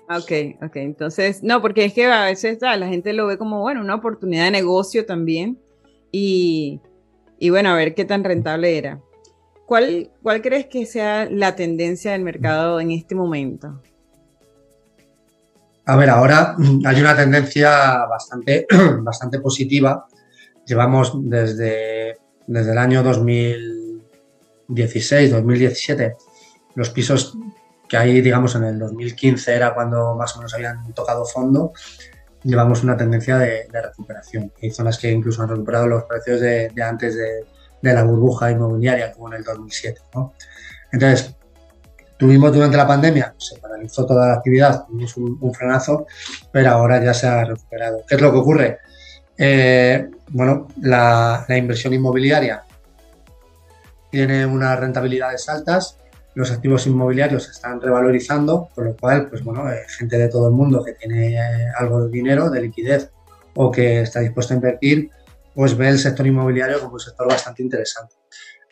Ok, 0.10 0.64
ok, 0.64 0.76
entonces, 0.76 1.44
no, 1.44 1.62
porque 1.62 1.86
es 1.86 1.94
que 1.94 2.06
a 2.06 2.26
veces 2.26 2.60
la 2.62 2.88
gente 2.88 3.14
lo 3.14 3.28
ve 3.28 3.38
como, 3.38 3.62
bueno, 3.62 3.82
una 3.82 3.96
oportunidad 3.96 4.46
de 4.46 4.52
negocio 4.52 5.06
también 5.06 5.58
y, 6.12 6.82
y 7.40 7.50
bueno, 7.50 7.70
a 7.70 7.76
ver 7.76 7.96
qué 7.96 8.06
tan 8.06 8.24
rentable 8.24 8.78
era. 8.78 9.00
¿Cuál, 9.66 10.12
¿Cuál 10.22 10.42
crees 10.42 10.68
que 10.68 10.86
sea 10.86 11.28
la 11.30 11.56
tendencia 11.56 12.12
del 12.12 12.22
mercado 12.22 12.80
en 12.80 12.92
este 12.92 13.16
momento? 13.16 13.82
A 15.86 15.96
ver, 15.96 16.10
ahora 16.10 16.56
hay 16.86 17.02
una 17.02 17.16
tendencia 17.16 18.06
bastante, 18.06 18.68
bastante 19.02 19.40
positiva 19.40 20.06
llevamos 20.66 21.12
desde, 21.30 22.18
desde 22.48 22.72
el 22.72 22.78
año 22.78 23.04
2016, 24.68 25.32
2017, 25.32 26.16
los 26.76 26.90
pisos 26.90 27.38
que 27.88 27.98
ahí, 27.98 28.22
digamos, 28.22 28.56
en 28.56 28.64
el 28.64 28.80
2015 28.80 29.54
era 29.54 29.74
cuando 29.74 30.16
más 30.16 30.36
o 30.36 30.40
menos 30.40 30.54
habían 30.54 30.94
tocado 30.94 31.26
fondo, 31.26 31.74
llevamos 32.44 32.84
una 32.84 32.98
tendencia 32.98 33.38
de, 33.38 33.68
recuperación. 33.72 34.52
Hay 34.62 34.72
zonas 34.72 34.98
que 34.98 35.12
incluso 35.12 35.42
han 35.42 35.50
recuperado 35.50 35.88
los 35.88 36.04
precios 36.04 36.42
de, 36.42 36.72
antes 36.84 37.16
de, 37.16 37.46
la 37.82 38.04
burbuja 38.04 38.52
inmobiliaria, 38.52 39.12
como 39.12 39.28
en 39.28 39.36
el 39.36 39.44
2007. 39.44 40.02
Entonces, 40.92 41.36
tuvimos 42.18 42.54
durante 42.54 42.78
la 42.78 42.88
pandemia, 42.88 43.36
se 43.38 43.60
paralizó 43.60 44.06
toda 44.06 44.28
la 44.28 44.34
actividad, 44.36 44.86
tuvimos 44.86 45.18
un, 45.18 45.54
frenazo, 45.54 46.08
pero 46.52 46.70
ahora 46.70 47.04
ya 47.04 47.14
se 47.14 47.28
ha 47.28 47.44
recuperado. 47.44 48.04
¿Qué 48.08 48.16
es 48.16 48.22
lo 48.22 48.32
que 48.32 48.38
ocurre? 48.38 48.80
Eh, 49.38 50.10
bueno, 50.30 50.68
la, 50.82 51.46
inversión 51.50 51.94
inmobiliaria 51.94 52.64
tiene 54.14 54.46
unas 54.46 54.80
rentabilidades 54.80 55.50
altas, 55.50 55.98
los 56.36 56.52
activos 56.52 56.86
inmobiliarios 56.86 57.46
se 57.46 57.52
están 57.52 57.82
revalorizando, 57.82 58.70
con 58.76 58.86
lo 58.86 58.96
cual, 58.96 59.28
pues 59.28 59.44
bueno, 59.44 59.66
hay 59.66 59.80
gente 59.88 60.20
de 60.20 60.30
todo 60.30 60.50
el 60.50 60.54
mundo 60.54 60.84
que 60.84 60.94
tiene 60.94 61.34
eh, 61.34 61.66
algo 61.80 62.04
de 62.04 62.12
dinero, 62.12 62.52
de 62.52 62.62
liquidez 62.62 63.10
o 63.56 63.72
que 63.72 64.02
está 64.02 64.20
dispuesto 64.20 64.54
a 64.54 64.58
invertir, 64.58 65.10
pues 65.56 65.76
ve 65.76 65.90
el 65.90 65.98
sector 65.98 66.28
inmobiliario 66.28 66.80
como 66.80 66.94
un 66.94 67.00
sector 67.00 67.28
bastante 67.28 67.64
interesante. 67.64 68.14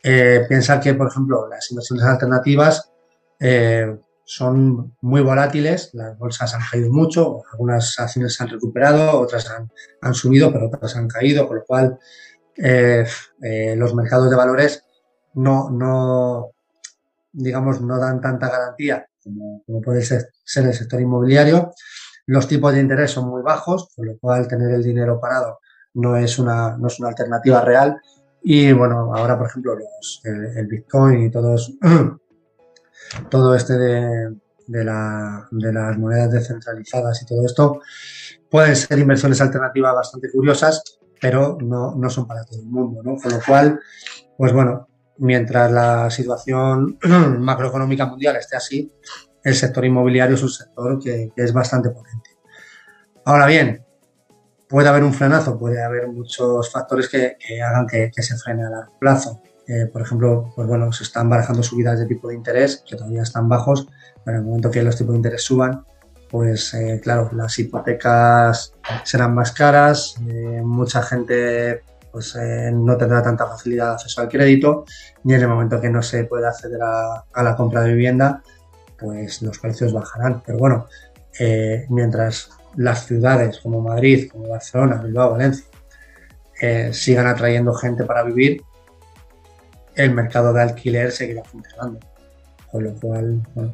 Eh, 0.04 0.46
piensa 0.48 0.80
que, 0.80 0.94
por 0.94 1.08
ejemplo, 1.08 1.48
las 1.50 1.72
inversiones 1.72 2.06
alternativas 2.06 2.92
eh, 3.40 3.98
son 4.24 4.96
muy 5.02 5.22
volátiles, 5.22 5.90
las 5.94 6.16
bolsas 6.20 6.54
han 6.54 6.62
caído 6.70 6.92
mucho, 6.92 7.42
algunas 7.52 8.00
acciones 8.00 8.36
se 8.36 8.44
han 8.44 8.50
recuperado, 8.50 9.20
otras 9.20 9.52
han, 10.02 10.14
subido, 10.14 10.54
pero 10.54 10.68
otras 10.68 10.96
han 10.96 11.08
caído, 11.08 11.48
con 11.48 11.58
lo 11.58 11.66
cual 11.66 11.98
eh, 12.58 13.06
los 13.76 13.96
mercados 13.96 14.30
de 14.30 14.36
valores 14.36 14.84
no, 15.36 15.70
no, 15.70 16.52
digamos, 17.32 17.82
no 17.82 17.98
dan 17.98 18.22
tanta 18.22 18.50
garantía 18.50 19.08
como, 19.24 19.82
puede 19.84 20.02
ser, 20.04 20.30
el 20.56 20.74
sector 20.74 21.02
inmobiliario. 21.02 21.72
Los 22.28 22.48
tipos 22.48 22.74
de 22.74 22.82
interés 22.82 23.12
son 23.12 23.30
muy 23.30 23.42
bajos, 23.42 23.90
con 23.96 24.06
lo 24.06 24.18
cual 24.18 24.48
tener 24.48 24.72
el 24.72 24.84
dinero 24.84 25.20
parado 25.20 25.60
no 25.94 26.16
es 26.16 26.40
una, 26.40 26.78
no 26.78 26.88
es 26.88 27.00
una 27.00 27.10
alternativa 27.10 27.62
real. 27.62 28.00
Y 28.44 28.72
bueno, 28.72 29.14
ahora, 29.14 29.38
por 29.38 29.48
ejemplo, 29.48 29.76
los, 29.76 30.22
el, 30.24 30.68
Bitcoin 30.68 31.24
y 31.24 31.32
todos, 31.32 31.74
todo 33.30 33.56
este 33.56 33.74
de, 33.78 34.36
de, 34.68 34.84
la, 34.84 35.48
de, 35.52 35.74
las 35.74 35.98
monedas 35.98 36.32
descentralizadas 36.32 37.22
y 37.22 37.26
todo 37.26 37.46
esto 37.46 37.82
pueden 38.50 38.76
ser 38.76 38.98
inversiones 39.00 39.42
alternativas 39.42 39.94
bastante 39.94 40.32
curiosas, 40.32 41.00
pero 41.20 41.58
no, 41.62 41.94
no 41.96 42.10
son 42.10 42.28
para 42.28 42.44
todo 42.46 42.60
el 42.60 42.68
mundo, 42.68 43.04
¿no? 43.04 43.18
Con 43.18 43.32
lo 43.32 43.40
cual, 43.46 43.80
pues 44.38 44.54
bueno, 44.54 44.88
mientras 45.18 45.72
la 45.72 46.10
situación 46.10 46.98
macroeconómica 47.40 48.06
mundial 48.06 48.36
esté 48.36 48.56
así, 48.56 48.92
el 49.44 49.56
sector 49.56 49.86
inmobiliario 49.86 50.36
es 50.36 50.44
un 50.44 50.50
sector 50.50 51.00
que, 51.00 51.32
es 51.36 51.54
bastante 51.54 51.90
potente. 51.90 52.32
Ahora 53.26 53.46
bien, 53.46 53.84
puede 54.68 54.90
haber 54.90 55.04
un 55.04 55.14
frenazo, 55.14 55.58
puede 55.58 55.84
haber 55.84 56.08
muchos 56.08 56.72
factores 56.72 57.10
que, 57.10 57.38
hagan 57.62 57.88
que, 57.88 58.12
se 58.22 58.38
frene 58.38 58.64
a 58.64 58.70
largo 58.70 58.98
plazo. 59.00 59.42
Eh, 59.68 59.86
por 59.86 60.02
ejemplo, 60.02 60.52
pues 60.56 60.68
bueno, 60.68 60.92
se 60.92 61.04
están 61.04 61.30
barajando 61.30 61.64
subidas 61.64 62.00
de 62.00 62.06
tipo 62.06 62.28
de 62.28 62.36
interés 62.36 62.84
que 62.88 62.96
todavía 62.96 63.22
están 63.22 63.48
bajos, 63.48 63.88
pero 64.26 64.38
en 64.38 64.44
el 64.44 64.48
momento 64.48 64.72
que 64.72 64.84
los 64.84 64.98
tipos 64.98 65.14
de 65.14 65.18
interés 65.18 65.44
suban, 65.44 65.86
pues 66.30 66.74
eh, 66.74 67.00
claro, 67.04 67.30
las 67.34 67.58
hipotecas 67.60 68.74
serán 69.04 69.36
más 69.36 69.52
caras, 69.52 70.16
eh, 70.28 70.62
mucha 70.64 71.02
gente 71.04 71.84
pues 72.12 72.38
no 72.74 72.98
tendrá 72.98 73.22
tanta 73.24 73.48
facilidad 73.48 73.88
de 73.88 73.92
acceso 73.94 74.22
al 74.22 74.30
crédito 74.30 74.86
y 75.24 75.34
en 75.34 75.42
el 75.42 75.48
momento 75.48 75.80
que 75.80 75.90
no 75.90 76.02
se 76.02 76.26
pueda 76.26 76.50
acceder 76.50 76.82
a, 76.84 77.44
la 77.44 77.56
compra 77.56 77.82
de 77.82 77.94
vivienda, 77.94 78.44
pues 79.00 79.42
los 79.42 79.60
precios 79.60 79.94
bajarán. 79.94 80.44
Pero 80.46 80.58
bueno, 80.58 80.88
eh, 81.40 81.86
mientras 81.90 82.50
las 82.76 83.06
ciudades 83.06 83.60
como 83.60 83.82
Madrid, 83.82 84.30
como 84.32 84.50
Barcelona, 84.50 85.02
Bilbao, 85.02 85.32
Valencia, 85.32 85.66
eh, 86.62 86.92
sigan 86.94 87.28
atrayendo 87.28 87.74
gente 87.74 88.04
para 88.04 88.24
vivir, 88.24 88.62
el 89.96 90.14
mercado 90.14 90.54
de 90.54 90.62
alquiler 90.62 91.12
seguirá 91.12 91.44
funcionando. 91.44 92.00
Con 92.72 92.84
lo 92.84 92.94
cual, 92.94 93.42
bueno, 93.54 93.72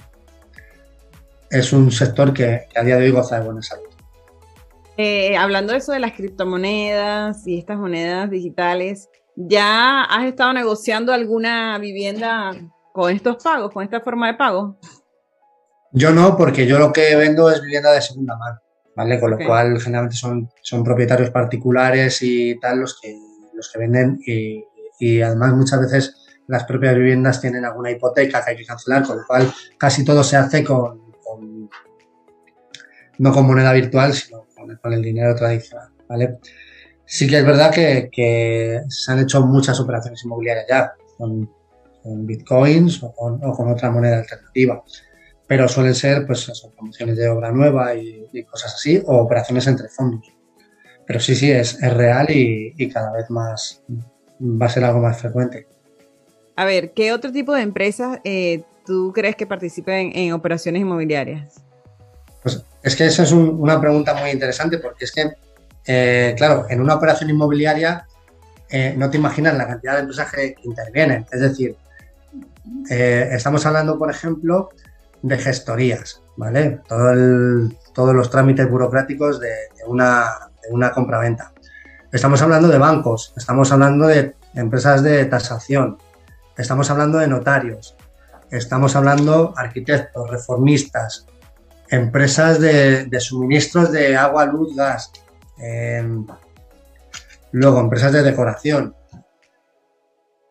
es 1.49 1.73
un 1.73 1.91
sector 1.91 2.33
que, 2.33 2.67
a 2.75 2.83
día 2.83 2.97
de 2.97 3.05
hoy 3.05 3.11
goza 3.11 3.39
de 3.39 3.45
buena 3.45 3.61
salud. 3.61 3.86
Eh, 4.99 5.37
hablando 5.37 5.73
de 5.73 5.77
eso 5.77 5.91
de 5.91 5.99
las 5.99 6.13
criptomonedas 6.13 7.45
y 7.45 7.59
estas 7.59 7.77
monedas 7.77 8.31
digitales, 8.31 9.09
¿ya 9.35 10.03
has 10.03 10.25
estado 10.25 10.53
negociando 10.53 11.13
alguna 11.13 11.77
vivienda 11.77 12.51
con 12.93 13.11
estos 13.11 13.43
pagos, 13.43 13.71
con 13.71 13.83
esta 13.83 14.01
forma 14.01 14.25
de 14.25 14.33
pago? 14.33 14.79
Yo 15.91 16.11
no, 16.11 16.35
porque 16.35 16.65
yo 16.65 16.79
lo 16.79 16.91
que 16.91 17.15
vendo 17.15 17.51
es 17.51 17.61
vivienda 17.61 17.91
de 17.91 18.01
segunda 18.01 18.37
mano, 18.37 18.59
¿vale? 18.95 19.19
Con 19.19 19.31
lo 19.31 19.37
cual 19.37 19.79
generalmente 19.79 20.17
son, 20.17 20.49
son 20.63 20.83
propietarios 20.83 21.29
particulares 21.29 22.17
y 22.23 22.59
tal 22.59 22.79
los 22.79 22.99
que, 22.99 23.15
los 23.53 23.71
que 23.71 23.79
venden 23.79 24.19
y, 24.25 25.21
además 25.21 25.53
muchas 25.53 25.79
veces 25.79 26.15
las 26.47 26.63
propias 26.63 26.95
viviendas 26.95 27.39
tienen 27.39 27.63
alguna 27.65 27.91
hipoteca 27.91 28.43
que 28.43 28.51
hay 28.51 28.57
que 28.57 28.65
cancelar, 28.65 29.05
con 29.05 29.17
lo 29.17 29.27
cual 29.27 29.53
casi 29.77 30.03
todo 30.03 30.23
se 30.23 30.37
hace 30.37 30.63
con, 30.63 31.03
no 33.19 33.31
con 33.31 33.45
moneda 33.45 33.73
virtual, 33.73 34.13
sino 34.13 34.46
con, 34.81 34.93
el 34.93 35.01
dinero 35.01 35.35
tradicional, 35.35 35.89
¿vale? 36.07 36.37
Sí 37.05 37.27
que 37.27 37.37
es 37.39 37.45
verdad 37.45 37.71
que, 37.71 38.81
se 38.89 39.11
han 39.11 39.19
hecho 39.19 39.45
muchas 39.45 39.79
operaciones 39.79 40.23
inmobiliarias 40.23 40.65
ya, 40.69 40.93
con, 41.17 41.49
bitcoins 42.03 43.03
o 43.03 43.13
con, 43.13 43.69
otra 43.69 43.91
moneda 43.91 44.19
alternativa 44.19 44.81
pero 45.47 45.67
suelen 45.69 45.95
ser 45.95 46.27
pues 46.27 46.51
promociones 46.75 47.15
de 47.15 47.29
obra 47.29 47.51
nueva 47.51 47.95
y, 47.95 48.43
cosas 48.43 48.75
así, 48.75 49.01
o 49.05 49.17
operaciones 49.17 49.65
entre 49.67 49.87
fondos. 49.87 50.29
Pero 51.05 51.21
sí, 51.21 51.35
sí, 51.35 51.49
es, 51.49 51.81
es 51.81 51.93
real 51.93 52.27
y, 52.29 52.89
cada 52.89 53.13
vez 53.13 53.29
más 53.29 53.81
va 54.39 54.65
a 54.65 54.69
ser 54.69 54.83
algo 54.83 54.99
más 54.99 55.19
frecuente. 55.19 55.65
A 56.57 56.65
ver, 56.65 56.91
¿qué 56.91 57.13
otro 57.13 57.31
tipo 57.31 57.53
de 57.53 57.61
empresas 57.61 58.19
eh, 58.25 58.63
tú 58.85 59.13
crees 59.15 59.35
que 59.35 59.47
participen 59.47 60.11
en 60.15 60.33
operaciones 60.33 60.81
inmobiliarias? 60.81 61.63
Pues 62.47 62.63
es 62.81 62.95
que 62.95 63.05
esa 63.07 63.23
es 63.23 63.33
una 63.33 63.81
pregunta 63.81 64.13
muy 64.13 64.29
interesante 64.29 64.77
porque 64.77 65.03
es 65.03 65.11
que, 65.11 65.33
eh, 65.85 66.33
claro, 66.37 66.65
en 66.69 66.79
una 66.79 66.95
operación 66.95 67.29
inmobiliaria 67.29 68.07
eh, 68.69 68.93
no 68.95 69.09
te 69.09 69.17
imaginas 69.17 69.57
la 69.57 69.67
cantidad 69.67 69.95
de 69.95 69.99
empresas 69.99 70.31
que, 70.31 70.55
intervienen. 70.63 71.25
Es 71.29 71.41
decir, 71.41 71.75
estamos 72.89 73.65
hablando, 73.65 73.99
por 73.99 74.09
ejemplo, 74.09 74.69
de 75.21 75.37
gestorías, 75.37 76.21
¿vale? 76.37 76.79
Todo 76.87 77.69
todos 77.93 78.15
los 78.15 78.29
trámites 78.29 78.69
burocráticos 78.69 79.41
de, 79.41 79.53
una, 79.85 80.49
de 80.63 80.73
una 80.73 80.91
compraventa. 80.91 81.51
Estamos 82.13 82.41
hablando 82.41 82.69
de 82.69 82.77
bancos, 82.77 83.33
estamos 83.35 83.73
hablando 83.73 84.07
de 84.07 84.35
empresas 84.55 85.03
de 85.03 85.25
tasación, 85.25 85.97
estamos 86.57 86.89
hablando 86.91 87.17
de 87.17 87.27
notarios, 87.27 87.97
estamos 88.51 88.95
hablando 88.95 89.53
arquitectos, 89.57 90.29
reformistas, 90.29 91.25
empresas 91.89 92.59
de, 92.59 93.19
suministros 93.19 93.91
de 93.91 94.15
agua, 94.15 94.45
luz, 94.45 94.75
gas, 94.75 95.11
em, 95.57 96.25
luego 97.51 97.79
empresas 97.79 98.11
de 98.11 98.23
decoración, 98.23 98.95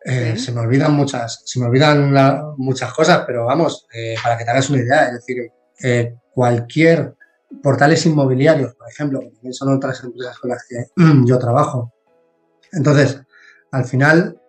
eh, 0.09 0.37
se 0.37 0.53
me 0.53 0.61
olvidan 0.61 0.93
muchas, 0.93 1.41
se 1.45 1.59
me 1.59 1.65
olvidan 1.65 2.13
muchas 2.55 2.93
cosas, 2.93 3.23
pero 3.27 3.45
vamos, 3.45 3.87
eh, 3.93 4.15
para 4.23 4.37
que 4.37 4.45
te 4.45 4.51
hagas 4.51 4.69
una 4.69 4.79
idea, 4.79 5.07
es 5.07 5.13
decir, 5.15 5.51
eh, 5.83 6.15
cualquier 6.33 7.13
portales 7.61 8.05
inmobiliarios, 8.05 8.73
por 8.75 8.89
ejemplo, 8.89 9.19
que 9.19 9.31
también 9.31 9.53
son 9.53 9.75
otras 9.75 10.01
empresas 10.03 10.39
con 10.39 10.51
las 10.51 10.65
que 10.65 10.85
yo 11.25 11.37
trabajo. 11.37 11.91
Entonces, 12.71 13.21
al 13.71 13.83
final 13.83 14.39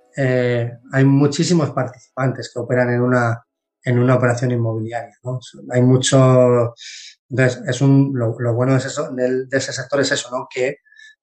hay 0.92 1.05
muchísimos 1.05 1.70
participantes 1.70 2.51
que 2.53 2.59
operan 2.59 2.90
en 2.90 3.01
una, 3.01 3.44
en 3.84 3.98
una 3.98 4.16
operación 4.16 4.50
inmobiliaria. 4.50 5.16
Hay 5.70 5.82
mucho. 5.82 6.74
Entonces, 7.30 7.62
es 7.66 7.80
un, 7.80 8.12
lo, 8.14 8.34
bueno 8.54 8.78
de, 8.78 9.46
de, 9.46 9.56
ese 9.56 9.72
sector 9.72 10.00
es 10.00 10.12
eso, 10.12 10.30
¿no? 10.30 10.48
Que 10.52 10.78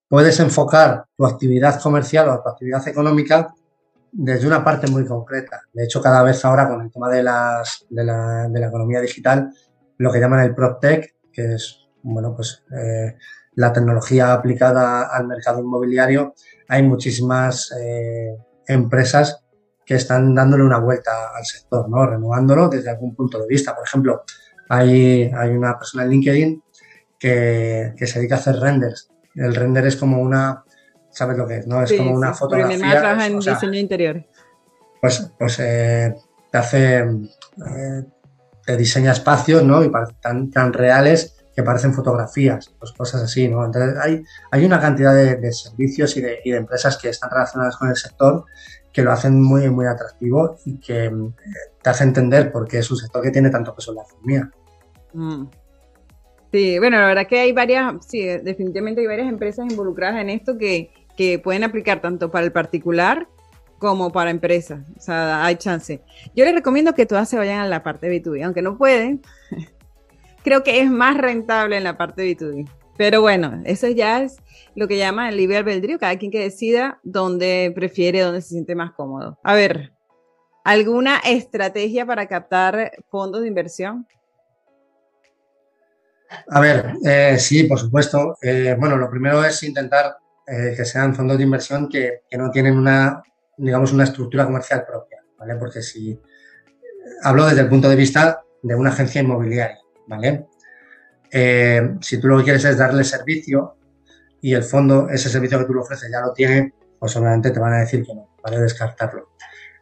puedes 0.07 0.39
enfocar 0.39 1.05
tu 1.17 1.25
actividad 1.25 1.81
comercial 1.81 2.29
o 2.29 2.41
tu 2.41 2.49
actividad 2.49 2.87
económica 2.87 3.53
desde 4.11 4.47
una 4.47 4.63
parte 4.63 4.87
muy 4.87 5.05
concreta. 5.05 5.61
De 5.73 5.83
hecho, 5.83 6.01
cada 6.01 6.23
vez 6.23 6.43
ahora 6.45 6.69
con 6.69 6.81
el 6.81 6.91
tema 6.91 7.09
de, 7.09 7.23
las, 7.23 7.85
de, 7.89 8.03
la, 8.03 8.47
de 8.47 8.59
la 8.59 8.67
economía 8.67 9.01
digital, 9.01 9.49
lo 9.97 10.11
que 10.11 10.19
llaman 10.19 10.41
el 10.41 10.55
PropTech, 10.55 11.15
que 11.33 11.55
es 11.55 11.85
bueno, 12.05 12.35
pues, 12.35 12.63
eh, 12.71 13.17
la 13.55 13.73
tecnología 13.73 14.33
aplicada 14.33 15.07
al 15.07 15.27
mercado 15.27 15.59
inmobiliario, 15.59 16.35
hay 16.67 16.83
muchísimas 16.83 17.73
eh, 17.79 18.37
empresas 18.67 19.43
que 19.85 19.95
están 19.95 20.33
dándole 20.33 20.63
una 20.63 20.79
vuelta 20.79 21.11
al 21.35 21.45
sector, 21.45 21.87
¿no? 21.89 22.05
renovándolo 22.05 22.69
desde 22.69 22.89
algún 22.89 23.15
punto 23.15 23.39
de 23.39 23.47
vista. 23.47 23.75
Por 23.75 23.85
ejemplo, 23.85 24.23
hay, 24.69 25.31
hay 25.35 25.49
una 25.51 25.77
persona 25.77 26.03
en 26.03 26.09
LinkedIn 26.09 26.63
que, 27.19 27.93
que 27.95 28.07
se 28.07 28.19
dedica 28.19 28.35
a 28.35 28.39
hacer 28.39 28.55
renders. 28.55 29.09
El 29.35 29.53
render 29.53 29.85
es 29.85 29.95
como 29.95 30.19
una 30.21 30.65
sabes 31.15 31.37
lo 31.37 31.47
que 31.47 31.57
es, 31.57 31.67
¿no? 31.67 31.81
Es 31.81 31.93
como 31.93 32.11
una 32.11 32.33
fotografía. 32.33 32.77
Mi 32.77 32.91
trabaja 32.91 33.27
en 33.27 33.39
diseño 33.39 33.79
interior. 33.79 34.25
Pues, 35.01 35.31
pues 35.39 35.59
eh, 35.59 36.13
te 36.51 36.57
hace, 36.57 36.97
eh, 36.99 38.03
te 38.65 38.77
diseña 38.77 39.13
espacios, 39.13 39.63
¿no? 39.63 39.83
Y 39.83 39.91
tan, 40.21 40.51
tan 40.51 40.73
reales 40.73 41.37
que 41.55 41.63
parecen 41.63 41.93
fotografías, 41.93 42.73
pues 42.77 42.91
cosas 42.91 43.23
así, 43.23 43.47
¿no? 43.47 43.63
Entonces 43.63 43.97
hay, 43.97 44.23
hay 44.51 44.65
una 44.65 44.79
cantidad 44.79 45.15
de, 45.15 45.53
servicios 45.53 46.17
y 46.17 46.21
de, 46.21 46.39
y 46.43 46.51
de, 46.51 46.57
empresas 46.57 46.97
que 46.97 47.09
están 47.09 47.29
relacionadas 47.29 47.77
con 47.77 47.89
el 47.89 47.95
sector 47.95 48.45
que 48.95 49.01
lo 49.01 49.11
hacen 49.11 49.43
muy, 49.43 49.69
muy 49.69 49.85
atractivo 49.87 50.57
y 50.63 50.79
que 50.79 51.07
eh, 51.07 51.11
te 51.81 51.89
hace 51.89 52.05
entender 52.05 52.49
por 52.49 52.65
qué 52.65 52.77
es 52.77 52.89
un 52.89 52.95
sector 52.95 53.21
que 53.21 53.29
tiene 53.29 53.49
tanto 53.49 53.75
peso 53.75 53.91
en 53.91 53.97
la 53.97 54.03
economía. 54.03 54.51
Mm. 55.11 55.47
Sí, 56.53 56.79
bueno, 56.79 56.97
la 56.97 57.07
verdad 57.07 57.27
que 57.27 57.39
hay 57.39 57.51
varias, 57.51 57.93
sí, 58.07 58.23
definitivamente 58.23 59.01
hay 59.01 59.07
varias 59.07 59.27
empresas 59.27 59.65
involucradas 59.69 60.21
en 60.21 60.29
esto 60.29 60.57
que, 60.57 60.91
que 61.17 61.39
pueden 61.39 61.65
aplicar 61.65 62.01
tanto 62.01 62.31
para 62.31 62.45
el 62.45 62.53
particular 62.53 63.27
como 63.79 64.13
para 64.13 64.31
empresas. 64.31 64.79
O 64.97 65.01
sea, 65.01 65.43
hay 65.43 65.57
chance. 65.57 66.01
Yo 66.33 66.45
les 66.45 66.55
recomiendo 66.55 66.93
que 66.93 67.05
todas 67.05 67.27
se 67.27 67.35
vayan 67.35 67.59
a 67.59 67.67
la 67.67 67.83
parte 67.83 68.09
B2B, 68.09 68.45
aunque 68.45 68.61
no 68.61 68.77
pueden. 68.77 69.21
creo 70.45 70.63
que 70.63 70.79
es 70.79 70.89
más 70.89 71.17
rentable 71.17 71.75
en 71.75 71.83
la 71.83 71.97
parte 71.97 72.23
B2B. 72.23 72.65
Pero 72.97 73.21
bueno, 73.21 73.61
eso 73.65 73.87
ya 73.87 74.21
es 74.21 74.37
lo 74.75 74.87
que 74.87 74.97
llama 74.97 75.29
el 75.29 75.37
libre 75.37 75.57
albedrío, 75.57 75.99
cada 75.99 76.17
quien 76.17 76.31
que 76.31 76.39
decida 76.39 76.99
dónde 77.03 77.71
prefiere, 77.75 78.21
dónde 78.21 78.41
se 78.41 78.49
siente 78.49 78.75
más 78.75 78.91
cómodo. 78.93 79.37
A 79.43 79.55
ver, 79.55 79.93
¿alguna 80.63 81.19
estrategia 81.19 82.05
para 82.05 82.27
captar 82.27 82.91
fondos 83.09 83.41
de 83.41 83.47
inversión? 83.47 84.07
A 86.49 86.59
ver, 86.59 86.93
eh, 87.05 87.37
sí, 87.39 87.63
por 87.63 87.79
supuesto. 87.79 88.37
Eh, 88.41 88.75
bueno, 88.77 88.97
lo 88.97 89.09
primero 89.09 89.43
es 89.43 89.61
intentar 89.63 90.17
eh, 90.47 90.73
que 90.75 90.85
sean 90.85 91.15
fondos 91.15 91.37
de 91.37 91.43
inversión 91.43 91.89
que, 91.89 92.21
que, 92.29 92.37
no 92.37 92.49
tienen 92.51 92.77
una, 92.77 93.21
digamos, 93.57 93.93
una 93.93 94.03
estructura 94.03 94.45
comercial 94.45 94.85
propia, 94.85 95.23
¿vale? 95.37 95.55
Porque 95.55 95.81
si 95.81 96.19
hablo 97.23 97.45
desde 97.45 97.61
el 97.61 97.69
punto 97.69 97.89
de 97.89 97.95
vista 97.95 98.43
de 98.61 98.75
una 98.75 98.89
agencia 98.89 99.21
inmobiliaria, 99.21 99.79
¿vale? 100.07 100.47
Si 101.31 102.19
tú 102.19 102.27
lo 102.27 102.37
que 102.37 102.43
quieres 102.45 102.65
es 102.65 102.77
darle 102.77 103.03
servicio 103.03 103.77
y 104.41 104.53
el 104.53 104.63
fondo, 104.63 105.09
ese 105.09 105.29
servicio 105.29 105.59
que 105.59 105.65
tú 105.65 105.73
le 105.73 105.81
ofreces 105.81 106.09
ya 106.11 106.21
lo 106.21 106.33
tiene, 106.33 106.73
pues 106.99 107.15
obviamente 107.15 107.51
te 107.51 107.59
van 107.59 107.73
a 107.73 107.79
decir 107.79 108.03
que 108.03 108.13
no, 108.13 108.29
¿vale? 108.43 108.59
Descartarlo. 108.59 109.29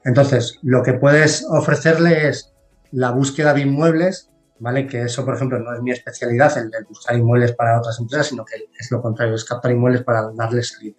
Entonces, 0.03 0.60
lo 0.62 0.84
que 0.84 0.93
puedes 0.93 1.45
ofrecerle 1.49 2.27
es 2.27 2.53
la 2.91 3.12
búsqueda 3.12 3.53
de 3.53 3.62
inmuebles 3.62 4.29
¿vale? 4.63 4.88
Que 4.88 5.03
eso, 5.03 5.25
por 5.25 5.36
ejemplo, 5.36 5.60
no 5.60 5.73
es 5.73 5.82
mi 5.82 5.91
especialidad, 5.91 6.58
el 6.58 6.71
de 6.71 6.84
buscar 6.84 7.17
inmuebles 7.17 7.51
para 7.51 7.77
otras 7.77 7.99
empresas, 7.99 8.27
sino 8.27 8.45
que 8.45 8.56
es 8.79 8.91
lo 8.91 9.01
contrario, 9.01 9.36
es 9.36 9.43
captar 9.43 9.71
inmuebles 9.71 10.03
para 10.03 10.32
darles 10.34 10.69
salida. 10.69 10.95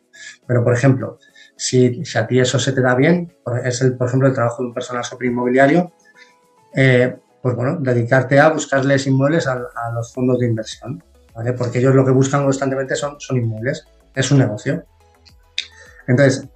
Pero, 0.46 0.62
por 0.62 0.74
ejemplo, 0.74 1.18
si, 1.56 2.02
a 2.14 2.26
ti 2.26 2.40
eso 2.40 2.58
se 2.58 2.72
te 2.72 2.82
da 2.82 2.94
bien, 2.94 3.34
es, 3.64 3.80
el, 3.80 3.96
por 3.96 4.08
ejemplo, 4.08 4.28
el 4.28 4.34
trabajo 4.34 4.62
de 4.62 4.68
un 4.68 4.74
personal 4.74 5.02
sobre 5.02 5.28
inmobiliario, 5.28 5.92
eh, 6.74 7.16
pues 7.44 7.54
bueno, 7.54 7.76
dedicarte 7.78 8.40
a 8.40 8.48
buscarles 8.48 9.06
inmuebles 9.06 9.46
a, 9.46 9.60
los 9.94 10.14
fondos 10.14 10.38
de 10.38 10.46
inversión, 10.46 11.04
¿vale? 11.34 11.52
Porque 11.52 11.80
ellos 11.80 11.94
lo 11.94 12.02
que 12.02 12.10
buscan 12.10 12.42
constantemente 12.42 12.96
son, 12.96 13.20
son 13.20 13.36
inmuebles, 13.36 13.84
es 14.14 14.30
un 14.30 14.38
negocio. 14.38 14.82
Entonces, 16.06 16.48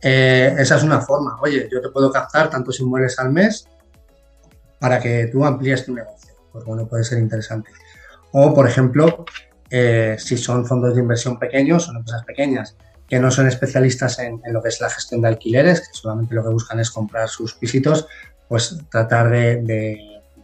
eh, 0.00 0.54
esa 0.56 0.76
es 0.76 0.84
una 0.84 1.00
forma. 1.00 1.36
Oye, 1.40 1.68
yo 1.72 1.80
te 1.80 1.88
puedo 1.88 2.12
captar 2.12 2.48
tantos 2.50 2.78
inmuebles 2.78 3.18
al 3.18 3.32
mes 3.32 3.66
para 4.78 5.00
que 5.00 5.26
tú 5.26 5.44
amplíes 5.44 5.84
tu 5.84 5.92
negocio 5.92 6.18
pues 6.52 6.64
bueno, 6.64 6.86
puede 6.86 7.04
ser 7.04 7.18
interesante. 7.18 7.70
O, 8.32 8.54
por 8.54 8.68
ejemplo, 8.68 9.24
eh, 9.70 10.16
si 10.18 10.36
son 10.36 10.66
fondos 10.66 10.94
de 10.94 11.00
inversión 11.00 11.38
pequeños, 11.38 11.84
son 11.84 11.96
empresas 11.96 12.24
pequeñas 12.24 12.76
que 13.08 13.18
no 13.18 13.30
son 13.30 13.46
especialistas 13.48 14.18
en, 14.18 14.40
lo 14.52 14.62
que 14.62 14.68
es 14.68 14.80
la 14.80 14.90
gestión 14.90 15.22
de 15.22 15.28
alquileres, 15.28 15.80
que 15.80 15.86
solamente 15.92 16.34
lo 16.34 16.42
que 16.42 16.50
buscan 16.50 16.78
es 16.78 16.90
comprar 16.90 17.28
sus 17.28 17.54
pisitos, 17.54 18.06
pues 18.48 18.76
tratar 18.90 19.30
de, 19.30 19.98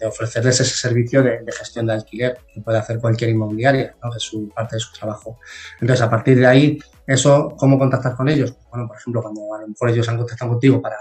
ofrecerles 0.06 0.60
ese 0.60 0.76
servicio 0.76 1.22
de, 1.22 1.44
gestión 1.52 1.86
de 1.86 1.94
alquiler 1.94 2.38
que 2.52 2.60
puede 2.60 2.78
hacer 2.78 2.98
cualquier 2.98 3.30
inmobiliaria, 3.30 3.96
es 4.16 4.30
parte 4.54 4.76
de 4.76 4.80
su 4.80 4.92
trabajo. 4.92 5.38
Entonces, 5.80 6.02
a 6.02 6.10
partir 6.10 6.38
de 6.38 6.46
ahí, 6.46 6.78
eso, 7.06 7.54
¿cómo 7.56 7.78
contactar 7.78 8.14
con 8.16 8.28
ellos? 8.28 8.56
Bueno, 8.70 8.88
por 8.88 8.96
ejemplo, 8.96 9.22
cuando 9.22 9.54
a 9.54 9.60
lo 9.60 9.68
mejor 9.68 9.90
ellos 9.90 10.08
han 10.08 10.16
contactado 10.16 10.52
contigo 10.52 10.80
para, 10.80 10.98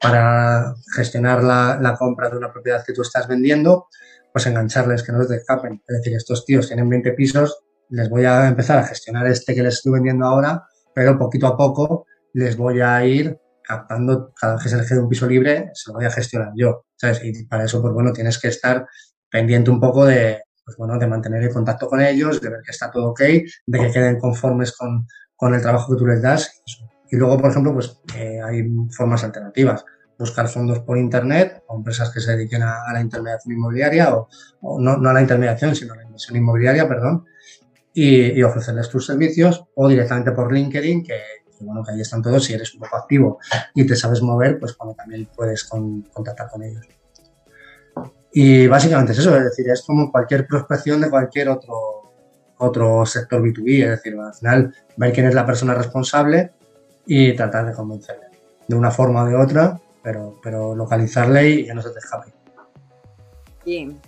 para 0.00 0.74
gestionar 0.94 1.42
la, 1.42 1.78
la 1.80 1.96
compra 1.96 2.28
de 2.28 2.36
una 2.36 2.52
propiedad 2.52 2.84
que 2.84 2.92
tú 2.92 3.02
estás 3.02 3.28
vendiendo, 3.28 3.88
pues 4.32 4.46
engancharles, 4.46 5.02
que 5.02 5.12
no 5.12 5.18
les 5.18 5.30
escapen. 5.30 5.82
Es 5.86 5.98
decir, 5.98 6.16
estos 6.16 6.44
tíos 6.44 6.66
tienen 6.66 6.88
20 6.88 7.12
pisos, 7.12 7.58
les 7.90 8.08
voy 8.08 8.24
a 8.24 8.48
empezar 8.48 8.78
a 8.78 8.84
gestionar 8.84 9.26
este 9.26 9.54
que 9.54 9.62
les 9.62 9.74
estoy 9.74 9.92
vendiendo 9.92 10.26
ahora, 10.26 10.66
pero 10.94 11.18
poquito 11.18 11.46
a 11.46 11.56
poco 11.56 12.06
les 12.32 12.56
voy 12.56 12.80
a 12.80 13.04
ir 13.04 13.38
captando, 13.66 14.32
cada 14.38 14.54
vez 14.54 14.62
que 14.62 14.68
se 14.68 14.76
les 14.76 14.88
quede 14.88 15.00
un 15.00 15.08
piso 15.08 15.26
libre, 15.26 15.70
se 15.74 15.90
lo 15.90 15.94
voy 15.94 16.04
a 16.04 16.10
gestionar 16.10 16.52
yo, 16.54 16.86
¿sabes? 16.96 17.20
Y 17.24 17.44
para 17.46 17.64
eso, 17.64 17.80
pues 17.80 17.92
bueno, 17.94 18.12
tienes 18.12 18.38
que 18.38 18.48
estar 18.48 18.86
pendiente 19.30 19.70
un 19.70 19.80
poco 19.80 20.04
de, 20.04 20.42
pues 20.64 20.76
bueno, 20.76 20.98
de 20.98 21.06
mantener 21.06 21.42
el 21.42 21.52
contacto 21.52 21.88
con 21.88 22.00
ellos, 22.00 22.40
de 22.40 22.50
ver 22.50 22.60
que 22.64 22.70
está 22.70 22.90
todo 22.90 23.10
ok, 23.10 23.20
de 23.20 23.78
que 23.78 23.90
queden 23.90 24.18
conformes 24.18 24.76
con, 24.76 25.06
con 25.34 25.54
el 25.54 25.62
trabajo 25.62 25.92
que 25.92 25.98
tú 25.98 26.06
les 26.06 26.22
das. 26.22 26.62
Y 27.10 27.16
luego, 27.16 27.38
por 27.38 27.50
ejemplo, 27.50 27.72
pues 27.72 28.00
eh, 28.16 28.40
hay 28.42 28.68
formas 28.90 29.24
alternativas 29.24 29.84
buscar 30.18 30.48
fondos 30.48 30.80
por 30.80 30.98
Internet 30.98 31.62
o 31.66 31.76
empresas 31.76 32.10
que 32.10 32.20
se 32.20 32.36
dediquen 32.36 32.62
a, 32.62 32.92
la 32.92 33.00
intermediación 33.00 33.54
inmobiliaria 33.54 34.14
o, 34.14 34.28
no, 34.80 34.96
no, 34.96 35.10
a 35.10 35.12
la 35.12 35.20
intermediación, 35.20 35.74
sino 35.74 35.94
a 35.94 35.96
la 35.96 36.04
inversión 36.04 36.36
inmobiliaria, 36.36 36.88
perdón, 36.88 37.24
y, 37.92 38.42
ofrecerles 38.42 38.88
tus 38.88 39.06
servicios 39.06 39.64
o 39.74 39.88
directamente 39.88 40.32
por 40.32 40.52
LinkedIn, 40.52 41.04
que, 41.04 41.20
bueno, 41.64 41.82
que 41.82 41.92
ahí 41.92 42.00
están 42.00 42.22
todos, 42.22 42.44
si 42.44 42.54
eres 42.54 42.74
un 42.74 42.80
poco 42.80 42.96
activo 42.96 43.38
y 43.74 43.86
te 43.86 43.96
sabes 43.96 44.22
mover, 44.22 44.58
pues 44.58 44.74
cuando 44.74 44.94
también 44.94 45.28
puedes 45.34 45.64
contactar 45.64 46.48
con 46.50 46.62
ellos. 46.62 46.86
Y 48.32 48.66
básicamente 48.66 49.12
es 49.12 49.18
eso, 49.18 49.36
es 49.36 49.44
decir, 49.44 49.68
es 49.70 49.82
como 49.82 50.10
cualquier 50.10 50.46
prospección 50.46 51.00
de 51.00 51.10
cualquier 51.10 51.48
otro, 51.48 52.12
otro 52.58 53.06
sector 53.06 53.42
B2B, 53.42 53.84
es 53.84 53.90
decir, 53.90 54.18
al 54.18 54.34
final 54.34 54.74
ver 54.96 55.12
quién 55.12 55.26
es 55.26 55.34
la 55.34 55.46
persona 55.46 55.74
responsable 55.74 56.52
y 57.06 57.34
tratar 57.34 57.66
de 57.66 57.72
convencerle 57.72 58.26
de 58.66 58.76
una 58.76 58.90
forma 58.90 59.22
o 59.22 59.26
de 59.26 59.36
otra 59.36 59.80
pero, 60.04 60.38
pero 60.42 60.76
localizarle 60.76 61.50
y 61.50 61.66
ya 61.66 61.74
no 61.74 61.82
se 61.82 61.90
te 61.90 61.98
escape. 61.98 62.30
Bien. 63.64 63.98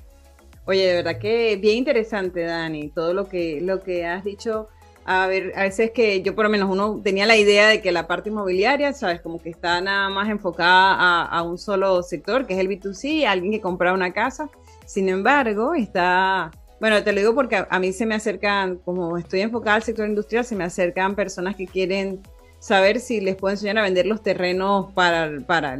Oye, 0.66 0.86
de 0.86 0.94
verdad 0.96 1.18
que 1.18 1.56
bien 1.56 1.78
interesante, 1.78 2.42
Dani, 2.42 2.90
todo 2.90 3.14
lo 3.14 3.28
que, 3.28 3.60
lo 3.62 3.82
que 3.82 4.04
has 4.04 4.22
dicho. 4.22 4.68
A 5.08 5.28
ver, 5.28 5.52
a 5.54 5.62
veces 5.62 5.92
que 5.92 6.20
yo 6.20 6.34
por 6.34 6.46
lo 6.46 6.50
menos 6.50 6.68
uno 6.68 7.00
tenía 7.00 7.26
la 7.26 7.36
idea 7.36 7.68
de 7.68 7.80
que 7.80 7.92
la 7.92 8.08
parte 8.08 8.28
inmobiliaria, 8.28 8.92
sabes, 8.92 9.20
como 9.20 9.40
que 9.40 9.50
está 9.50 9.80
nada 9.80 10.08
más 10.08 10.28
enfocada 10.28 11.22
a, 11.22 11.42
un 11.42 11.58
solo 11.58 12.02
sector, 12.02 12.44
que 12.44 12.54
es 12.54 12.58
el 12.58 12.68
B2C, 12.68 13.24
alguien 13.24 13.52
que 13.52 13.60
compra 13.60 13.92
una 13.92 14.12
casa. 14.12 14.50
Sin 14.84 15.08
embargo, 15.08 15.74
está, 15.74 16.50
bueno, 16.80 17.04
te 17.04 17.12
lo 17.12 17.20
digo 17.20 17.36
porque 17.36 17.64
a, 17.70 17.78
mí 17.78 17.92
se 17.92 18.04
me 18.04 18.16
acercan, 18.16 18.78
como 18.78 19.16
estoy 19.16 19.42
enfocada 19.42 19.76
al 19.76 19.84
sector 19.84 20.08
industrial, 20.08 20.44
se 20.44 20.56
me 20.56 20.64
acercan 20.64 21.14
personas 21.14 21.54
que 21.54 21.68
quieren 21.68 22.20
saber 22.58 22.98
si 22.98 23.20
les 23.20 23.36
puedo 23.36 23.52
enseñar 23.52 23.78
a 23.78 23.82
vender 23.82 24.06
los 24.06 24.24
terrenos 24.24 24.92
para, 24.92 25.38
para, 25.46 25.78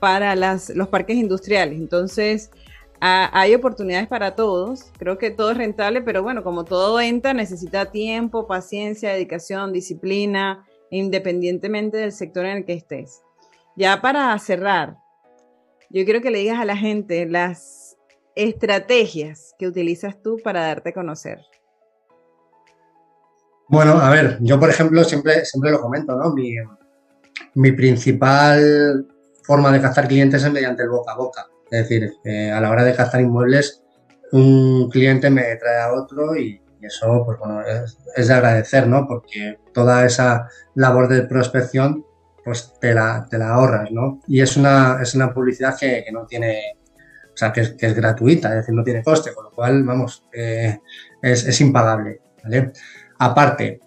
para 0.00 0.36
los 0.36 0.88
parques 0.88 1.16
industriales. 1.16 1.78
Entonces, 1.78 2.50
hay 3.00 3.54
oportunidades 3.54 4.08
para 4.08 4.34
todos. 4.34 4.92
Creo 4.98 5.18
que 5.18 5.30
todo 5.30 5.52
es 5.52 5.56
rentable, 5.56 6.02
pero 6.02 6.22
bueno, 6.22 6.42
como 6.42 6.64
todo 6.64 7.00
entra, 7.00 7.32
necesita 7.32 7.90
tiempo, 7.90 8.46
paciencia, 8.46 9.12
dedicación, 9.12 9.72
disciplina, 9.72 10.66
independientemente 10.90 11.96
del 11.96 12.12
sector 12.12 12.46
en 12.46 12.58
el 12.58 12.64
que 12.64 12.74
estés. 12.74 13.22
Ya 13.76 14.00
para 14.00 14.36
cerrar, 14.38 14.96
yo 15.90 16.04
quiero 16.04 16.20
que 16.20 16.30
le 16.30 16.38
digas 16.38 16.60
a 16.60 16.64
la 16.64 16.76
gente 16.76 17.26
las 17.26 17.96
estrategias 18.34 19.54
que 19.58 19.66
utilizas 19.66 20.20
tú 20.22 20.38
para 20.42 20.62
darte 20.62 20.90
a 20.90 20.94
conocer. 20.94 21.38
Bueno, 23.68 23.92
a 23.92 24.10
ver, 24.10 24.38
yo 24.40 24.58
por 24.58 24.70
ejemplo 24.70 25.04
siempre, 25.04 25.44
siempre 25.44 25.70
lo 25.70 25.80
comento, 25.80 26.16
¿no? 26.16 26.34
Mi, 27.54 27.72
principal 27.72 29.06
forma 29.42 29.70
de 29.72 29.80
captar 29.80 30.08
clientes 30.08 30.42
es 30.42 30.52
mediante 30.52 30.82
el 30.82 30.88
boca 30.88 31.12
a 31.12 31.16
boca. 31.16 31.46
Es 31.70 31.88
decir, 31.88 32.12
a 32.52 32.60
la 32.60 32.70
hora 32.70 32.84
de 32.84 32.94
captar 32.94 33.20
inmuebles, 33.20 33.82
un 34.32 34.90
cliente 34.90 35.30
me 35.30 35.56
trae 35.56 35.80
a 35.80 35.92
otro 35.92 36.36
y, 36.36 36.60
eso, 36.80 37.24
pues 37.24 37.38
bueno, 37.38 37.60
es, 38.16 38.28
de 38.28 38.34
agradecer, 38.34 38.86
¿no? 38.86 39.06
Porque 39.06 39.58
toda 39.72 40.04
esa 40.04 40.48
labor 40.74 41.08
de 41.08 41.22
prospección, 41.22 42.04
pues 42.44 42.72
te 42.80 42.94
la, 42.94 43.26
te 43.28 43.38
la 43.38 43.50
ahorras, 43.50 43.90
¿no? 43.90 44.20
Y 44.26 44.40
es 44.40 44.56
una, 44.56 44.98
es 45.02 45.14
una 45.14 45.34
publicidad 45.34 45.76
que, 45.78 46.04
no 46.12 46.26
tiene, 46.26 46.76
o 47.32 47.36
sea, 47.36 47.52
que 47.52 47.60
es, 47.60 47.94
gratuita, 47.94 48.50
es 48.50 48.56
decir, 48.56 48.74
no 48.74 48.84
tiene 48.84 49.02
coste, 49.02 49.34
con 49.34 49.44
lo 49.44 49.50
cual, 49.50 49.82
vamos, 49.82 50.24
eh, 50.32 50.78
es, 51.20 51.46
es 51.46 51.60
impagable, 51.60 52.20
¿vale? 52.44 52.72
Aparte, 53.18 53.80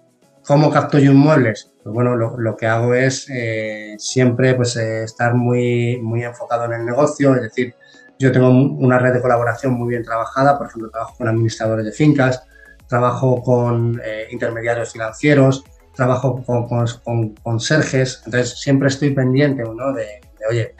¿cómo 0.45 0.71
capto 0.71 0.97
yo 0.97 1.12
inmuebles? 1.12 1.71
Pues 1.84 1.93
bueno, 1.93 2.15
lo, 2.15 2.58
que 2.58 2.67
hago 2.67 2.93
es 2.93 3.27
eh, 3.30 3.95
siempre 3.97 4.54
pues, 4.54 4.75
eh, 4.75 5.04
estar 5.04 5.34
muy, 5.34 5.99
muy 6.01 6.23
enfocado 6.23 6.65
en 6.65 6.73
el 6.73 6.86
negocio, 6.86 7.36
es 7.36 7.41
decir, 7.41 7.75
yo 8.19 8.32
tengo 8.32 8.49
una 8.49 8.99
red 8.99 9.13
de 9.13 9.21
colaboración 9.21 9.73
muy 9.73 9.89
bien 9.89 10.04
trabajada, 10.04 10.58
por 10.58 10.67
ejemplo, 10.67 10.91
trabajo 10.91 11.15
con 11.17 11.27
administradores 11.27 11.86
de 11.86 11.91
fincas, 11.91 12.43
trabajo 12.88 13.41
con 13.41 13.99
eh, 14.04 14.27
intermediarios 14.30 14.91
financieros, 14.93 15.63
trabajo 15.95 16.43
con, 16.45 16.67
con, 16.67 17.36
conserjes, 17.36 18.21
entonces 18.25 18.60
siempre 18.60 18.89
estoy 18.89 19.12
pendiente 19.12 19.63
¿no? 19.63 19.93
de, 19.93 20.21
oye, 20.49 20.75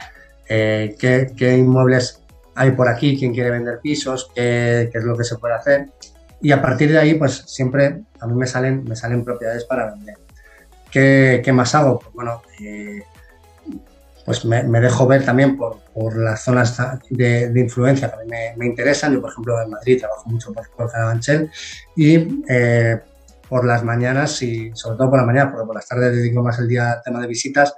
¿qué, 0.46 1.32
¿qué, 1.36 1.56
inmuebles 1.56 2.22
hay 2.54 2.72
por 2.72 2.88
aquí, 2.88 3.18
quién 3.18 3.32
quiere 3.32 3.50
vender 3.50 3.80
pisos, 3.80 4.30
qué, 4.34 4.88
qué 4.92 4.98
es 4.98 5.04
lo 5.04 5.16
que 5.16 5.24
se 5.24 5.36
puede 5.36 5.54
hacer 5.54 5.88
y 6.42 6.50
a 6.50 6.60
partir 6.60 6.90
de 6.90 6.98
ahí, 6.98 7.14
pues 7.14 7.44
siempre 7.46 8.02
a 8.20 8.26
mí 8.26 8.34
me 8.34 8.46
salen, 8.46 8.82
me 8.84 8.96
salen 8.96 9.24
propiedades 9.24 9.64
para 9.64 9.92
vender. 9.92 10.16
¿Qué, 10.90 11.40
qué 11.44 11.52
más 11.52 11.74
hago? 11.76 12.00
Pues 12.00 12.12
bueno, 12.12 12.42
eh, 12.60 13.02
pues 14.26 14.44
me, 14.44 14.64
me, 14.64 14.80
dejo 14.80 15.06
ver 15.06 15.24
también 15.24 15.56
por, 15.56 15.78
por 15.94 16.16
las 16.16 16.42
zonas 16.42 16.76
de, 17.10 17.48
de, 17.48 17.60
influencia 17.60 18.08
que 18.08 18.14
a 18.16 18.18
mí 18.18 18.28
me, 18.28 18.54
me, 18.56 18.66
interesan. 18.66 19.14
Yo, 19.14 19.20
por 19.20 19.30
ejemplo, 19.30 19.62
en 19.62 19.70
Madrid 19.70 20.00
trabajo 20.00 20.28
mucho 20.28 20.52
por, 20.52 20.68
por 20.70 20.90
Carabanchel 20.90 21.48
y 21.96 22.42
eh, 22.48 23.00
por 23.48 23.64
las 23.64 23.84
mañanas 23.84 24.42
y 24.42 24.72
sobre 24.74 24.96
todo 24.96 25.10
por 25.10 25.20
la 25.20 25.26
mañana, 25.26 25.50
porque 25.50 25.66
por 25.66 25.76
las 25.76 25.86
tardes 25.86 26.16
dedico 26.16 26.42
más 26.42 26.58
el 26.58 26.66
día 26.66 26.92
al 26.92 27.02
tema 27.02 27.20
de 27.20 27.28
visitas, 27.28 27.72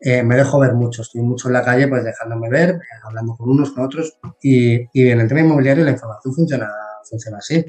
eh, 0.00 0.22
me 0.22 0.36
dejo 0.36 0.58
ver 0.58 0.72
mucho, 0.72 1.02
estoy 1.02 1.20
mucho 1.22 1.48
en 1.48 1.54
la 1.54 1.62
calle 1.62 1.88
pues 1.88 2.04
dejándome 2.04 2.48
ver, 2.48 2.78
hablando 3.02 3.36
con 3.36 3.50
unos, 3.50 3.72
con 3.72 3.84
otros 3.84 4.16
y, 4.40 4.86
y 4.92 5.10
en 5.10 5.20
el 5.20 5.28
tema 5.28 5.40
inmobiliario 5.40 5.84
la 5.84 5.90
información 5.90 6.34
funciona 6.34 6.68
funciona 7.08 7.38
así. 7.38 7.64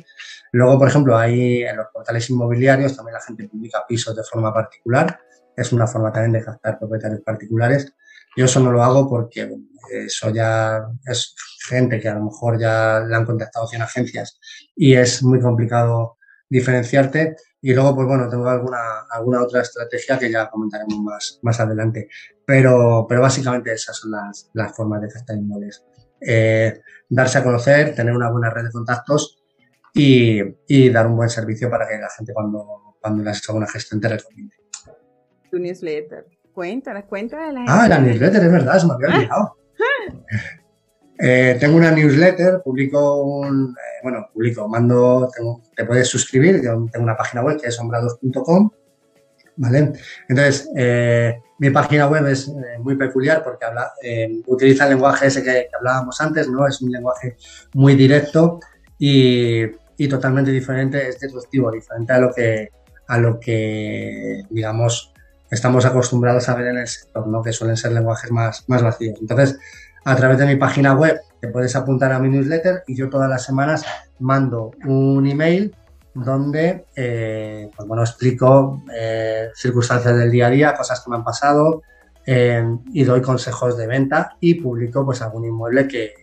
Luego, 0.52 0.80
por 0.80 0.88
ejemplo, 0.88 1.17
hay 1.17 1.63
en 1.63 1.78
los 1.78 1.88
portales 1.93 2.30
inmobiliarios 2.30 2.95
también 2.95 3.13
la 3.13 3.21
gente 3.21 3.47
publica 3.47 3.86
pisos 3.88 4.15
de 4.15 4.23
forma 4.23 4.54
particular. 4.54 5.19
Es 5.56 5.71
una 5.71 5.88
forma 5.88 6.12
también 6.12 6.34
de 6.34 6.43
captar 6.43 6.80
propietarios 6.80 7.21
particulares. 7.21 7.93
Yo 8.36 8.45
eso 8.45 8.60
no 8.60 8.71
lo 8.71 8.84
hago 8.84 9.10
porque 9.10 9.49
eso 9.91 10.30
ya 10.30 10.88
es 11.06 11.36
gente 11.67 11.99
que 11.99 12.10
a 12.10 12.15
lo 12.15 12.25
mejor 12.25 12.60
ya 12.60 13.02
le 13.02 13.15
han 13.15 13.25
contactado 13.25 13.67
100 13.67 13.82
agencias 13.82 14.39
y 14.75 14.93
es 14.93 15.23
muy 15.23 15.39
complicado 15.39 16.17
diferenciarte. 16.49 17.36
Y 17.62 17.73
luego, 17.73 17.95
pues 17.95 18.08
bueno, 18.08 18.30
tengo 18.30 18.47
alguna, 18.47 19.02
alguna 19.12 19.43
otra 19.43 19.62
estrategia 19.62 20.17
que 20.17 20.32
ya 20.32 20.49
comentaremos 20.49 20.97
más, 20.99 21.39
más 21.43 21.60
adelante. 21.60 22.10
Pero, 22.45 23.06
pero 23.08 23.21
básicamente 23.21 23.73
esas 23.73 23.97
son 23.97 24.12
las, 24.12 24.49
las 24.54 24.75
formas 24.75 25.02
de 25.02 25.10
captar 25.10 25.38
inmuebles. 25.38 25.84
Eh, 26.22 26.82
darse 27.08 27.38
a 27.38 27.44
conocer, 27.44 27.96
tener 27.96 28.16
una 28.16 28.30
buena 28.30 28.50
red 28.50 28.66
de 28.66 28.72
contactos 28.72 29.42
y, 29.94 30.42
y, 30.68 30.90
dar 30.90 31.08
un 31.08 31.16
buen 31.16 31.30
servicio 31.30 31.70
para 31.70 31.88
que 31.88 31.98
la 31.98 32.10
gente 32.10 32.34
cuando, 32.34 32.96
cuando 33.00 33.24
le 33.24 33.30
has 33.32 33.40
hecho 33.40 33.52
alguna 33.52 33.68
gestión 33.68 34.00
te 34.00 34.10
recomiende. 34.10 34.56
Tu 35.50 35.58
newsletter. 35.58 36.26
Cuéntanos, 36.54 37.06
cuéntanos. 37.06 37.66
La 37.66 37.84
ah, 37.84 37.88
la 37.88 38.00
newsletter, 38.00 38.44
es 38.44 38.52
verdad, 38.52 38.80
se 38.80 38.88
me 38.88 38.94
había 38.94 39.08
olvidado. 39.08 39.58
Eh, 41.22 41.58
tengo 41.60 41.76
una 41.76 41.92
newsletter, 41.92 42.62
publico 42.64 43.24
un, 43.24 43.76
eh, 43.78 44.00
bueno, 44.04 44.30
publico, 44.34 44.70
mando, 44.70 45.30
te 45.76 45.84
puedes 45.84 46.08
suscribir, 46.08 46.62
yo 46.64 46.88
tengo 46.90 47.04
una 47.04 47.18
página 47.18 47.44
web 47.44 47.60
que 47.60 47.68
es 47.68 47.76
sombrados.com, 47.76 48.70
¿vale? 49.60 49.93
Entonces, 50.28 50.69
eh, 50.76 51.39
mi 51.60 51.69
página 51.69 52.08
web 52.08 52.26
es 52.28 52.52
muy 52.80 52.95
peculiar 52.95 53.43
porque 53.43 53.65
habla, 53.65 53.91
utiliza 54.48 54.86
el 54.86 54.91
lenguaje 54.91 55.28
ese 55.28 55.43
que, 55.43 55.67
hablábamos 55.78 56.19
antes, 56.22 56.48
¿no? 56.50 56.65
Es 56.65 56.82
un 56.82 56.91
lenguaje 56.91 57.36
muy 57.74 57.95
directo 57.95 58.60
y, 58.98 59.67
totalmente 60.10 60.52
diferente, 60.52 61.10
es 61.10 61.19
disruptivo, 61.19 61.69
diferente 61.72 62.13
a 62.13 62.19
lo 62.19 62.34
que, 62.34 62.69
a 63.08 63.17
lo 63.17 63.39
que, 63.39 64.43
digamos, 64.50 65.13
estamos 65.52 65.86
acostumbrados 65.86 66.48
a 66.48 66.56
ver 66.56 66.67
en 66.67 66.78
el 66.78 66.88
sector, 66.88 67.28
¿no? 67.28 67.43
Que 67.43 67.52
suelen 67.52 67.76
ser 67.76 67.91
lenguajes 67.91 68.32
más 68.32 68.65
vacíos. 68.67 69.19
Entonces, 69.19 69.60
a 70.06 70.15
través 70.15 70.38
de 70.38 70.45
mi 70.45 70.56
página 70.56 70.93
web 70.93 71.19
te 71.41 71.50
puedes 71.50 71.76
apuntar 71.76 72.12
a 72.13 72.19
mi 72.19 72.30
newsletter 72.30 72.84
y 72.88 72.95
yo 72.95 73.10
todas 73.10 73.30
las 73.30 73.43
semanas 73.43 73.86
mando 74.19 74.72
un 74.86 75.28
email 75.28 75.76
donde 76.13 76.86
eh, 76.95 77.69
pues 77.76 77.88
bueno, 77.88 78.04
explico 78.04 78.84
eh, 78.93 79.50
circunstancias 79.56 80.17
del 80.17 80.32
día 80.32 80.48
a 80.48 80.50
día, 80.50 80.74
cosas 80.74 81.02
que 81.02 81.10
me 81.10 81.17
han 81.17 81.24
pasado 81.24 81.82
eh, 82.26 82.63
y 82.93 83.04
doy 83.04 83.22
consejos 83.22 83.78
de 83.78 83.88
venta 83.88 84.36
y 84.39 84.56
publico 84.56 85.06
pues 85.06 85.22
algún 85.22 85.45
inmueble 85.45 85.88
que, 85.88 86.13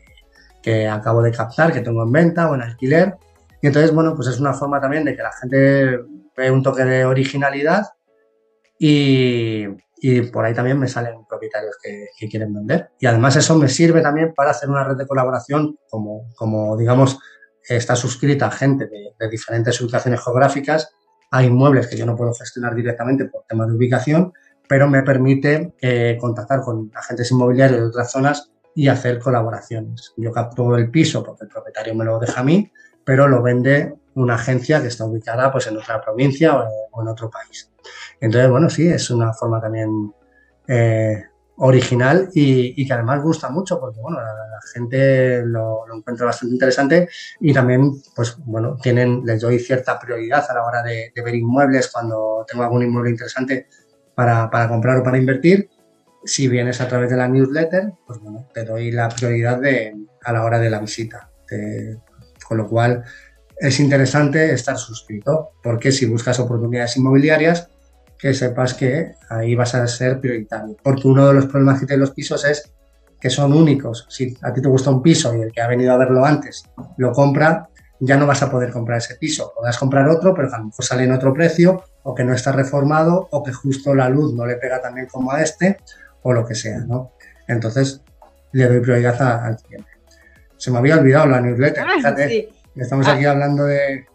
que, 0.62 0.88
acabo 0.88 1.22
de 1.22 1.32
captar, 1.32 1.72
que 1.72 1.80
tengo 1.80 2.02
en 2.02 2.12
venta 2.12 2.50
o 2.50 2.54
en 2.54 2.62
alquiler. 2.62 3.16
Y 3.62 3.66
entonces, 3.68 3.92
bueno, 3.92 4.14
pues 4.14 4.28
es 4.28 4.38
una 4.38 4.52
forma 4.52 4.80
también 4.80 5.04
de 5.04 5.16
que 5.16 5.22
la 5.22 5.32
gente 5.32 6.00
ve 6.36 6.50
un 6.50 6.62
toque 6.62 6.84
de 6.84 7.04
originalidad 7.04 7.86
y, 8.78 9.66
y 9.98 10.20
por 10.22 10.44
ahí 10.44 10.54
también 10.54 10.78
me 10.78 10.88
salen 10.88 11.24
propietarios 11.26 11.76
que, 11.82 12.28
quieren 12.28 12.52
vender. 12.52 12.90
Y 13.00 13.06
además 13.06 13.36
eso 13.36 13.56
me 13.56 13.68
sirve 13.68 14.02
también 14.02 14.34
para 14.34 14.50
hacer 14.50 14.68
una 14.68 14.84
red 14.84 14.96
de 14.96 15.06
colaboración, 15.06 15.78
como, 15.88 16.28
como 16.36 16.76
digamos, 16.76 17.18
está 17.68 17.96
suscrita 17.96 18.50
gente 18.50 18.86
de, 18.86 19.28
diferentes 19.28 19.80
ubicaciones 19.80 20.22
geográficas. 20.22 20.90
Hay 21.30 21.46
inmuebles 21.46 21.88
que 21.88 21.96
yo 21.96 22.06
no 22.06 22.16
puedo 22.16 22.32
gestionar 22.34 22.74
directamente 22.74 23.26
por 23.26 23.44
tema 23.48 23.66
de 23.66 23.74
ubicación, 23.74 24.32
pero 24.68 24.88
me 24.88 25.02
permite 25.02 25.74
eh, 25.80 26.16
contactar 26.20 26.60
con 26.60 26.90
agentes 26.94 27.30
inmobiliarios 27.30 27.80
de 27.80 27.86
otras 27.86 28.10
zonas 28.10 28.50
y 28.74 28.88
hacer 28.88 29.18
colaboraciones. 29.18 30.12
Yo 30.16 30.32
capto 30.32 30.76
el 30.76 30.90
piso 30.90 31.24
porque 31.24 31.44
el 31.44 31.50
propietario 31.50 31.94
me 31.94 32.04
lo 32.04 32.18
deja 32.18 32.40
a 32.40 32.44
mí, 32.44 32.70
pero 33.04 33.26
lo 33.26 33.42
vende 33.42 33.94
una 34.14 34.34
agencia 34.34 34.80
que 34.80 34.88
está 34.88 35.04
ubicada 35.04 35.50
pues, 35.50 35.66
en 35.66 35.76
otra 35.76 36.00
provincia 36.00 36.56
o 36.90 37.02
en 37.02 37.08
otro 37.08 37.30
país. 37.30 37.70
Entonces, 38.20 38.50
bueno, 38.50 38.70
sí, 38.70 38.88
es 38.88 39.10
una 39.10 39.32
forma 39.32 39.60
también 39.60 40.12
eh, 40.68 41.24
original 41.58 42.28
y, 42.34 42.86
que 42.86 42.92
además 42.92 43.22
gusta 43.22 43.48
mucho 43.48 43.80
porque, 43.80 44.00
bueno, 44.00 44.18
la, 44.20 44.60
gente 44.72 45.42
lo, 45.44 45.84
encuentra 45.94 46.26
bastante 46.26 46.54
interesante 46.54 47.08
y 47.40 47.52
también, 47.52 47.92
pues, 48.14 48.36
bueno, 48.44 48.76
tienen, 48.76 49.22
les 49.24 49.40
doy 49.40 49.58
cierta 49.58 49.98
prioridad 49.98 50.44
a 50.48 50.54
la 50.54 50.64
hora 50.64 50.82
de, 50.82 51.12
ver 51.24 51.34
inmuebles 51.34 51.90
cuando 51.90 52.44
tengo 52.46 52.64
algún 52.64 52.82
inmueble 52.82 53.10
interesante 53.10 53.68
para, 54.14 54.50
comprar 54.68 54.98
o 54.98 55.02
para 55.02 55.18
invertir. 55.18 55.70
Si 56.24 56.48
vienes 56.48 56.80
a 56.80 56.88
través 56.88 57.10
de 57.10 57.16
la 57.16 57.28
newsletter, 57.28 57.92
pues 58.06 58.18
bueno, 58.18 58.48
te 58.52 58.64
doy 58.64 58.90
la 58.90 59.08
prioridad 59.08 59.60
de, 59.60 59.94
a 60.24 60.32
la 60.32 60.44
hora 60.44 60.58
de 60.58 60.70
la 60.70 60.80
visita. 60.80 61.30
con 62.48 62.58
lo 62.58 62.68
cual, 62.68 63.04
es 63.58 63.80
interesante 63.80 64.52
estar 64.52 64.76
suscrito, 64.76 65.52
porque 65.62 65.90
si 65.90 66.04
buscas 66.06 66.38
oportunidades 66.40 66.96
inmobiliarias, 66.98 67.70
que 68.18 68.34
sepas 68.34 68.74
que 68.74 69.14
ahí 69.28 69.54
vas 69.54 69.74
a 69.74 69.86
ser 69.86 70.20
prioritario. 70.20 70.76
Porque 70.82 71.08
uno 71.08 71.26
de 71.28 71.34
los 71.34 71.46
problemas 71.46 71.80
que 71.80 71.86
tienen 71.86 72.00
los 72.00 72.12
pisos 72.12 72.44
es 72.44 72.70
que 73.20 73.30
son 73.30 73.52
únicos. 73.52 74.06
Si 74.08 74.36
a 74.42 74.52
ti 74.52 74.60
te 74.60 74.68
gusta 74.68 74.90
un 74.90 75.02
piso 75.02 75.34
y 75.34 75.42
el 75.42 75.52
que 75.52 75.60
ha 75.60 75.68
venido 75.68 75.92
a 75.92 75.96
verlo 75.96 76.24
antes 76.24 76.64
lo 76.96 77.12
compra, 77.12 77.68
ya 78.00 78.16
no 78.16 78.26
vas 78.26 78.42
a 78.42 78.50
poder 78.50 78.70
comprar 78.70 78.98
ese 78.98 79.16
piso. 79.16 79.52
Podrás 79.54 79.78
comprar 79.78 80.08
otro, 80.08 80.34
pero 80.34 80.52
a 80.52 80.58
lo 80.58 80.66
mejor 80.66 80.84
sale 80.84 81.04
en 81.04 81.12
otro 81.12 81.32
precio, 81.32 81.84
o 82.02 82.14
que 82.14 82.24
no 82.24 82.34
está 82.34 82.52
reformado, 82.52 83.28
o 83.30 83.42
que 83.42 83.52
justo 83.52 83.94
la 83.94 84.08
luz 84.08 84.34
no 84.34 84.46
le 84.46 84.56
pega 84.56 84.80
tan 84.80 84.94
bien 84.94 85.06
como 85.06 85.32
a 85.32 85.42
este, 85.42 85.78
o 86.22 86.32
lo 86.32 86.46
que 86.46 86.54
sea, 86.54 86.78
¿no? 86.80 87.12
Entonces, 87.48 88.02
le 88.52 88.66
doy 88.68 88.80
prioridad 88.80 89.20
al 89.44 89.56
cliente. 89.56 89.90
Se 90.56 90.70
me 90.70 90.78
había 90.78 90.96
olvidado 90.96 91.26
la 91.26 91.40
newsletter, 91.40 91.84
ah, 91.86 91.92
fíjate. 91.96 92.48
Estamos 92.74 93.08
aquí 93.08 93.24
ah. 93.24 93.30
hablando 93.30 93.64
de. 93.64 94.06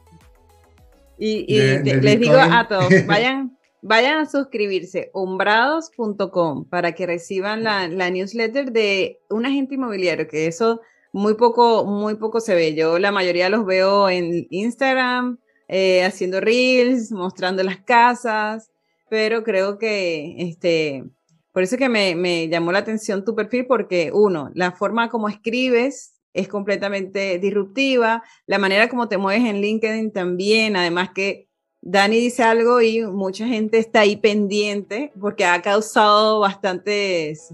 Y, 1.17 1.45
les 1.55 2.19
digo 2.19 2.35
a 2.37 2.67
todos, 2.67 2.89
vayan, 3.05 3.55
vayan 3.81 4.19
a 4.19 4.25
suscribirse 4.25 5.09
umbrados.com 5.13 6.65
para 6.65 6.93
que 6.93 7.05
reciban 7.05 7.63
la, 7.63 7.87
newsletter 7.87 8.71
de 8.71 9.19
un 9.29 9.45
agente 9.45 9.75
inmobiliario, 9.75 10.27
que 10.27 10.47
eso 10.47 10.81
muy 11.13 11.33
poco, 11.35 11.85
muy 11.85 12.15
poco 12.15 12.39
se 12.39 12.55
ve. 12.55 12.75
Yo 12.75 12.99
la 12.99 13.11
mayoría 13.11 13.49
los 13.49 13.65
veo 13.65 14.09
en 14.09 14.47
Instagram, 14.49 15.39
eh, 15.67 16.03
haciendo 16.03 16.39
reels, 16.39 17.11
mostrando 17.11 17.63
las 17.63 17.81
casas, 17.81 18.71
pero 19.09 19.43
creo 19.43 19.77
que 19.77 20.35
este, 20.37 21.03
por 21.51 21.63
eso 21.63 21.77
que 21.77 21.89
me, 21.89 22.15
me 22.15 22.47
llamó 22.47 22.71
la 22.71 22.79
atención 22.79 23.25
tu 23.25 23.35
perfil, 23.35 23.65
porque 23.67 24.11
uno, 24.13 24.51
la 24.53 24.71
forma 24.71 25.09
como 25.09 25.27
escribes 25.27 26.13
es 26.33 26.47
completamente 26.47 27.39
disruptiva, 27.39 28.23
la 28.45 28.57
manera 28.57 28.87
como 28.89 29.09
te 29.09 29.17
mueves 29.17 29.43
en 29.43 29.59
LinkedIn 29.59 30.13
también, 30.13 30.77
además 30.77 31.09
que 31.13 31.49
Dani 31.81 32.19
dice 32.19 32.43
algo 32.43 32.81
y 32.81 33.01
mucha 33.05 33.47
gente 33.47 33.79
está 33.79 34.01
ahí 34.01 34.15
pendiente 34.15 35.11
porque 35.19 35.45
ha 35.45 35.61
causado 35.61 36.39
bastantes 36.39 37.53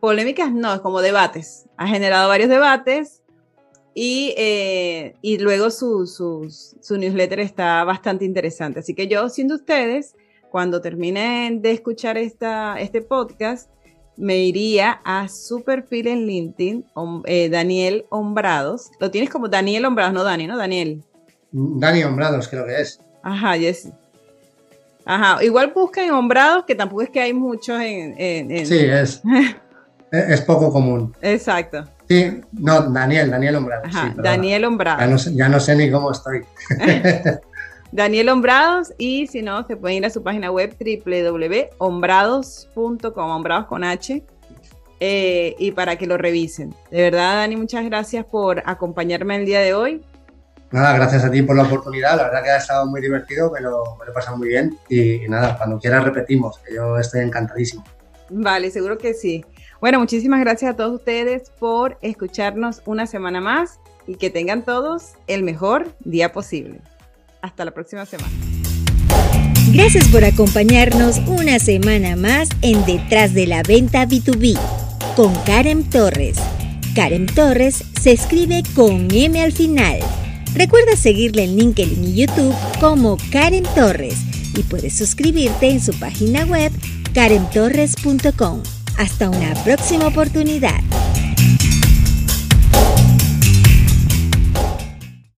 polémicas, 0.00 0.52
no, 0.52 0.74
es 0.74 0.80
como 0.80 1.00
debates, 1.00 1.66
ha 1.76 1.86
generado 1.86 2.28
varios 2.28 2.48
debates 2.48 3.22
y, 3.94 4.34
eh, 4.36 5.14
y 5.22 5.38
luego 5.38 5.70
su, 5.70 6.06
su, 6.06 6.96
newsletter 6.96 7.40
está 7.40 7.84
bastante 7.84 8.24
interesante. 8.24 8.80
Así 8.80 8.94
que 8.94 9.06
yo, 9.06 9.28
siendo 9.28 9.56
ustedes, 9.56 10.14
cuando 10.50 10.80
terminen 10.80 11.62
de 11.62 11.72
escuchar 11.72 12.16
esta, 12.16 12.80
este 12.80 13.02
podcast, 13.02 13.70
me 14.16 14.38
iría 14.38 15.00
a 15.04 15.28
su 15.28 15.62
perfil 15.62 16.06
en 16.08 16.26
LinkedIn, 16.26 16.84
eh, 17.26 17.48
Daniel 17.48 18.06
Hombrados. 18.10 18.90
Lo 19.00 19.10
tienes 19.10 19.30
como 19.30 19.48
Daniel 19.48 19.84
Hombrados, 19.84 20.14
no 20.14 20.24
Dani, 20.24 20.46
¿no? 20.46 20.56
Daniel. 20.56 21.02
Dani 21.50 22.04
Hombrados 22.04 22.48
creo 22.48 22.64
que 22.66 22.80
es. 22.80 23.00
Ajá, 23.22 23.56
yes. 23.56 23.88
Ajá, 25.04 25.42
igual 25.42 25.72
busca 25.74 26.04
en 26.04 26.12
Hombrados, 26.12 26.64
que 26.64 26.74
tampoco 26.74 27.02
es 27.02 27.10
que 27.10 27.20
hay 27.20 27.32
muchos 27.32 27.80
en... 27.80 28.66
Sí, 28.66 28.78
es. 28.78 29.22
es 30.10 30.40
poco 30.42 30.72
común. 30.72 31.14
Exacto. 31.20 31.84
Sí, 32.08 32.40
no, 32.52 32.82
Daniel, 32.82 33.30
Daniel 33.30 33.56
Hombrados. 33.56 33.88
Ajá, 33.88 34.14
Daniel 34.16 34.64
Hombrados. 34.64 35.24
Ya 35.24 35.30
no, 35.30 35.36
ya 35.36 35.48
no 35.48 35.60
sé 35.60 35.76
ni 35.76 35.90
cómo 35.90 36.12
estoy. 36.12 36.44
Daniel 37.92 38.30
Hombrados 38.30 38.94
y 38.96 39.26
si 39.26 39.42
no, 39.42 39.66
se 39.66 39.76
pueden 39.76 39.98
ir 39.98 40.06
a 40.06 40.10
su 40.10 40.22
página 40.22 40.50
web 40.50 40.74
www.hombrados.com, 40.78 43.30
hombrados 43.30 43.66
con 43.66 43.84
H, 43.84 44.24
eh, 45.00 45.54
y 45.58 45.72
para 45.72 45.96
que 45.96 46.06
lo 46.06 46.16
revisen. 46.16 46.74
De 46.90 47.02
verdad, 47.02 47.36
Dani, 47.36 47.56
muchas 47.56 47.84
gracias 47.84 48.24
por 48.24 48.62
acompañarme 48.64 49.36
el 49.36 49.44
día 49.44 49.60
de 49.60 49.74
hoy. 49.74 50.00
Nada, 50.72 50.94
gracias 50.94 51.22
a 51.22 51.30
ti 51.30 51.42
por 51.42 51.54
la 51.54 51.64
oportunidad, 51.64 52.16
la 52.16 52.24
verdad 52.24 52.42
que 52.42 52.50
ha 52.50 52.56
estado 52.56 52.86
muy 52.86 53.02
divertido, 53.02 53.50
me 53.50 53.60
lo, 53.60 53.96
me 53.98 54.06
lo 54.06 54.10
he 54.10 54.14
pasado 54.14 54.38
muy 54.38 54.48
bien 54.48 54.78
y, 54.88 55.28
nada, 55.28 55.58
cuando 55.58 55.78
quieras 55.78 56.02
repetimos, 56.02 56.58
que 56.60 56.74
yo 56.74 56.98
estoy 56.98 57.20
encantadísimo. 57.20 57.84
Vale, 58.30 58.70
seguro 58.70 58.96
que 58.96 59.12
sí. 59.12 59.44
Bueno, 59.82 59.98
muchísimas 59.98 60.40
gracias 60.40 60.72
a 60.72 60.76
todos 60.76 60.94
ustedes 60.94 61.50
por 61.58 61.98
escucharnos 62.00 62.80
una 62.86 63.06
semana 63.06 63.42
más 63.42 63.80
y 64.06 64.14
que 64.14 64.30
tengan 64.30 64.64
todos 64.64 65.12
el 65.26 65.42
mejor 65.42 65.88
día 66.00 66.32
posible. 66.32 66.80
Hasta 67.42 67.66
la 67.66 67.72
próxima 67.72 68.06
semana. 68.06 68.32
Gracias 69.74 70.08
por 70.08 70.24
acompañarnos 70.24 71.18
una 71.26 71.58
semana 71.58 72.16
más 72.16 72.48
en 72.62 72.84
Detrás 72.86 73.34
de 73.34 73.46
la 73.46 73.62
Venta 73.62 74.06
B2B 74.06 74.58
con 75.16 75.34
Karen 75.44 75.88
Torres. 75.90 76.38
Karen 76.94 77.26
Torres 77.26 77.84
se 78.00 78.12
escribe 78.12 78.62
con 78.74 79.08
M 79.12 79.42
al 79.42 79.52
final. 79.52 79.98
Recuerda 80.54 80.96
seguirle 80.96 81.44
en 81.44 81.56
LinkedIn 81.56 82.04
y 82.04 82.14
YouTube 82.14 82.54
como 82.80 83.16
Karen 83.30 83.64
Torres 83.74 84.16
y 84.56 84.62
puedes 84.62 84.96
suscribirte 84.96 85.70
en 85.70 85.80
su 85.80 85.92
página 85.98 86.44
web 86.44 86.72
karentorres.com. 87.14 88.62
Hasta 88.98 89.30
una 89.30 89.54
próxima 89.64 90.06
oportunidad. 90.06 90.80